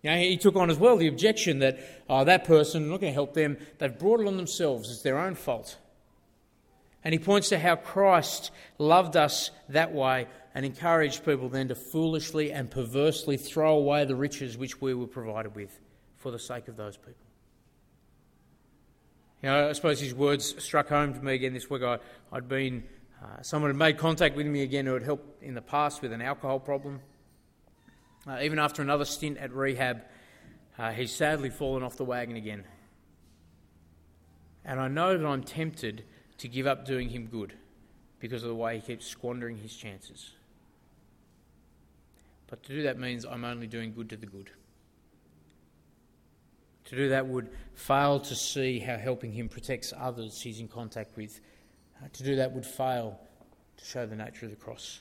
You 0.01 0.09
know, 0.09 0.17
he 0.17 0.35
took 0.35 0.55
on 0.55 0.69
as 0.69 0.77
well 0.77 0.97
the 0.97 1.07
objection 1.07 1.59
that, 1.59 1.79
oh, 2.09 2.25
that 2.25 2.43
person, 2.43 2.83
I'm 2.83 2.89
not 2.89 2.99
going 2.99 3.11
to 3.11 3.15
help 3.15 3.35
them, 3.35 3.57
they've 3.77 3.97
brought 3.97 4.19
it 4.19 4.27
on 4.27 4.35
themselves, 4.35 4.89
it's 4.89 5.03
their 5.03 5.17
own 5.17 5.35
fault. 5.35 5.77
And 7.03 7.13
he 7.13 7.19
points 7.19 7.49
to 7.49 7.59
how 7.59 7.75
Christ 7.75 8.51
loved 8.79 9.15
us 9.15 9.51
that 9.69 9.93
way 9.93 10.27
and 10.55 10.65
encouraged 10.65 11.23
people 11.23 11.49
then 11.49 11.67
to 11.67 11.75
foolishly 11.75 12.51
and 12.51 12.69
perversely 12.69 13.37
throw 13.37 13.75
away 13.75 14.05
the 14.05 14.15
riches 14.15 14.57
which 14.57 14.81
we 14.81 14.93
were 14.93 15.07
provided 15.07 15.55
with 15.55 15.79
for 16.17 16.31
the 16.31 16.39
sake 16.39 16.67
of 16.67 16.77
those 16.77 16.97
people. 16.97 17.22
You 19.43 19.49
know, 19.49 19.67
I 19.67 19.73
suppose 19.73 19.99
his 19.99 20.15
words 20.15 20.55
struck 20.63 20.87
home 20.87 21.13
to 21.13 21.19
me 21.19 21.33
again 21.33 21.53
this 21.53 21.69
week. 21.69 21.83
I, 21.83 21.99
had 22.31 22.47
been, 22.47 22.85
uh, 23.21 23.41
someone 23.41 23.71
had 23.71 23.75
made 23.75 23.97
contact 23.97 24.37
with 24.37 24.47
me 24.47 24.61
again 24.61 24.85
who 24.85 24.93
had 24.93 25.03
helped 25.03 25.43
in 25.43 25.53
the 25.53 25.61
past 25.61 26.01
with 26.01 26.13
an 26.13 26.21
alcohol 26.21 26.61
problem. 26.61 27.01
Uh, 28.25 28.39
even 28.41 28.57
after 28.57 28.81
another 28.81 29.03
stint 29.03 29.37
at 29.37 29.51
rehab, 29.51 30.03
uh, 30.79 30.91
he's 30.91 31.11
sadly 31.11 31.49
fallen 31.49 31.83
off 31.83 31.97
the 31.97 32.05
wagon 32.05 32.37
again. 32.37 32.63
And 34.63 34.79
I 34.79 34.87
know 34.87 35.17
that 35.17 35.27
I'm 35.27 35.43
tempted 35.43 36.05
to 36.37 36.47
give 36.47 36.65
up 36.65 36.85
doing 36.85 37.09
him 37.09 37.25
good 37.25 37.51
because 38.21 38.43
of 38.43 38.47
the 38.47 38.55
way 38.55 38.75
he 38.75 38.81
keeps 38.81 39.05
squandering 39.05 39.57
his 39.57 39.75
chances. 39.75 40.31
But 42.47 42.63
to 42.63 42.69
do 42.69 42.83
that 42.83 42.97
means 42.97 43.25
I'm 43.25 43.43
only 43.43 43.67
doing 43.67 43.93
good 43.93 44.09
to 44.11 44.15
the 44.15 44.25
good. 44.25 44.51
To 46.85 46.95
do 46.95 47.09
that 47.09 47.27
would 47.27 47.49
fail 47.75 48.19
to 48.19 48.35
see 48.35 48.79
how 48.79 48.97
helping 48.97 49.31
him 49.31 49.49
protects 49.49 49.93
others 49.97 50.41
he's 50.41 50.59
in 50.59 50.67
contact 50.67 51.15
with. 51.15 51.39
Uh, 52.01 52.07
to 52.11 52.23
do 52.23 52.35
that 52.35 52.51
would 52.51 52.65
fail 52.65 53.19
to 53.77 53.85
show 53.85 54.05
the 54.05 54.15
nature 54.15 54.45
of 54.45 54.51
the 54.51 54.57
cross. 54.57 54.99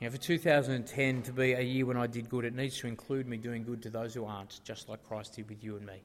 You 0.00 0.06
know, 0.06 0.12
for 0.12 0.18
2010 0.18 1.22
to 1.22 1.32
be 1.32 1.52
a 1.52 1.60
year 1.60 1.84
when 1.84 1.96
I 1.96 2.06
did 2.06 2.28
good, 2.28 2.44
it 2.44 2.54
needs 2.54 2.78
to 2.78 2.86
include 2.86 3.26
me 3.26 3.36
doing 3.36 3.62
good 3.62 3.82
to 3.82 3.90
those 3.90 4.14
who 4.14 4.24
aren't, 4.24 4.60
just 4.64 4.88
like 4.88 5.06
Christ 5.06 5.36
did 5.36 5.48
with 5.48 5.62
you 5.62 5.76
and 5.76 5.86
me. 5.86 6.02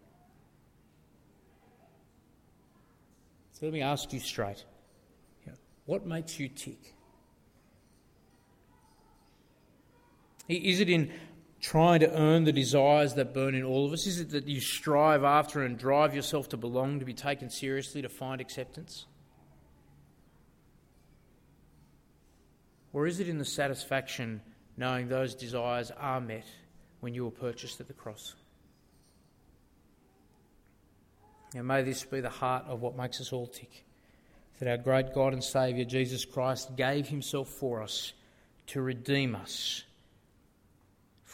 So 3.53 3.65
let 3.65 3.73
me 3.73 3.81
ask 3.81 4.11
you 4.11 4.19
straight 4.19 4.65
you 5.45 5.51
know, 5.51 5.57
what 5.85 6.05
makes 6.05 6.37
you 6.37 6.49
tick? 6.49 6.93
Is 10.49 10.81
it 10.81 10.89
in 10.89 11.11
trying 11.65 11.99
to 11.99 12.15
earn 12.15 12.43
the 12.43 12.53
desires 12.53 13.15
that 13.15 13.33
burn 13.33 13.55
in 13.55 13.63
all 13.63 13.87
of 13.87 13.91
us? 13.91 14.05
Is 14.05 14.19
it 14.19 14.29
that 14.29 14.47
you 14.47 14.61
strive 14.61 15.23
after 15.23 15.63
and 15.63 15.75
drive 15.75 16.13
yourself 16.13 16.47
to 16.49 16.57
belong, 16.57 16.99
to 16.99 17.05
be 17.05 17.13
taken 17.13 17.49
seriously, 17.49 18.03
to 18.03 18.09
find 18.09 18.39
acceptance? 18.39 19.07
Or 22.93 23.07
is 23.07 23.19
it 23.19 23.27
in 23.27 23.39
the 23.39 23.45
satisfaction 23.45 24.41
knowing 24.77 25.07
those 25.07 25.33
desires 25.33 25.91
are 25.99 26.21
met 26.21 26.45
when 26.99 27.15
you 27.15 27.25
were 27.25 27.31
purchased 27.31 27.81
at 27.81 27.87
the 27.87 27.93
cross? 27.93 28.35
And 31.55 31.67
may 31.67 31.81
this 31.81 32.03
be 32.03 32.21
the 32.21 32.29
heart 32.29 32.65
of 32.67 32.83
what 32.83 32.95
makes 32.95 33.19
us 33.19 33.33
all 33.33 33.47
tick. 33.47 33.85
That 34.59 34.69
our 34.69 34.77
great 34.77 35.15
God 35.15 35.33
and 35.33 35.43
Saviour, 35.43 35.83
Jesus 35.83 36.25
Christ, 36.25 36.75
gave 36.75 37.07
himself 37.07 37.49
for 37.49 37.81
us 37.81 38.13
to 38.67 38.83
redeem 38.83 39.35
us 39.35 39.83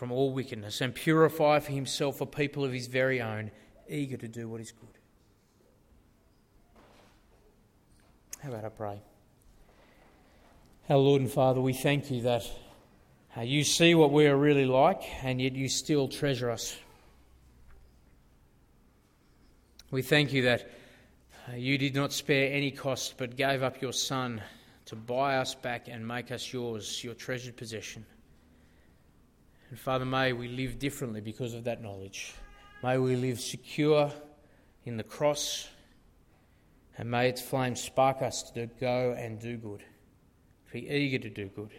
from 0.02 0.12
all 0.12 0.34
wickedness 0.34 0.82
and 0.82 0.96
purify 0.96 1.60
for 1.60 1.72
himself 1.72 2.22
a 2.22 2.26
people 2.26 2.66
of 2.66 2.74
his 2.74 2.88
very 2.88 3.22
own, 3.22 3.52
eager 3.88 4.18
to 4.18 4.28
do 4.28 4.50
what 4.50 4.60
is 4.60 4.72
good. 4.72 4.98
How 8.40 8.50
about 8.50 8.66
I 8.66 8.70
pray? 8.70 9.00
Our 10.90 10.98
Lord 10.98 11.22
and 11.22 11.30
Father, 11.30 11.62
we 11.62 11.74
thank 11.74 12.10
you 12.10 12.24
that 12.24 12.50
uh, 13.38 13.42
you 13.42 13.64
see 13.64 13.94
what 13.94 14.12
we 14.12 14.26
are 14.26 14.36
really 14.36 14.66
like, 14.66 15.04
and 15.24 15.40
yet 15.40 15.54
you 15.54 15.70
still 15.70 16.08
treasure 16.08 16.50
us. 16.50 16.76
We 19.92 20.02
thank 20.02 20.34
you 20.34 20.42
that 20.42 20.68
uh, 21.48 21.58
you 21.58 21.78
did 21.78 21.94
not 21.94 22.12
spare 22.12 22.52
any 22.52 22.72
cost, 22.72 23.18
but 23.18 23.36
gave 23.36 23.62
up 23.62 23.84
your 23.84 23.94
Son 23.94 24.42
to 24.86 24.96
buy 24.96 25.38
us 25.38 25.54
back 25.54 25.90
and 25.90 26.08
make 26.08 26.32
us 26.32 26.52
yours, 26.52 27.04
your 27.04 27.14
treasured 27.14 27.56
possession. 27.56 28.04
And 29.72 29.80
Father, 29.80 30.06
may 30.06 30.34
we 30.34 30.48
live 30.48 30.78
differently 30.78 31.22
because 31.22 31.56
of 31.56 31.64
that 31.64 31.82
knowledge. 31.82 32.36
May 32.84 33.00
we 33.00 33.16
live 33.16 33.40
secure 33.40 34.12
in 34.86 34.98
the 34.98 35.04
cross, 35.04 35.68
and 36.98 37.10
may 37.10 37.30
its 37.30 37.42
flame 37.42 37.76
spark 37.76 38.22
us 38.22 38.52
to 38.52 38.68
go 38.80 39.16
and 39.18 39.40
do 39.40 39.58
good 39.58 39.84
to 40.72 40.80
be 40.82 40.90
eager 40.90 41.20
to 41.20 41.30
do 41.30 41.48
good, 41.48 41.72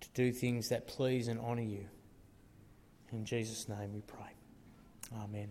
to 0.00 0.08
do 0.14 0.32
things 0.32 0.68
that 0.68 0.86
please 0.86 1.28
and 1.28 1.40
honour 1.40 1.62
you. 1.62 1.86
In 3.12 3.24
Jesus' 3.24 3.68
name 3.68 3.94
we 3.94 4.00
pray. 4.00 4.32
Amen. 5.22 5.48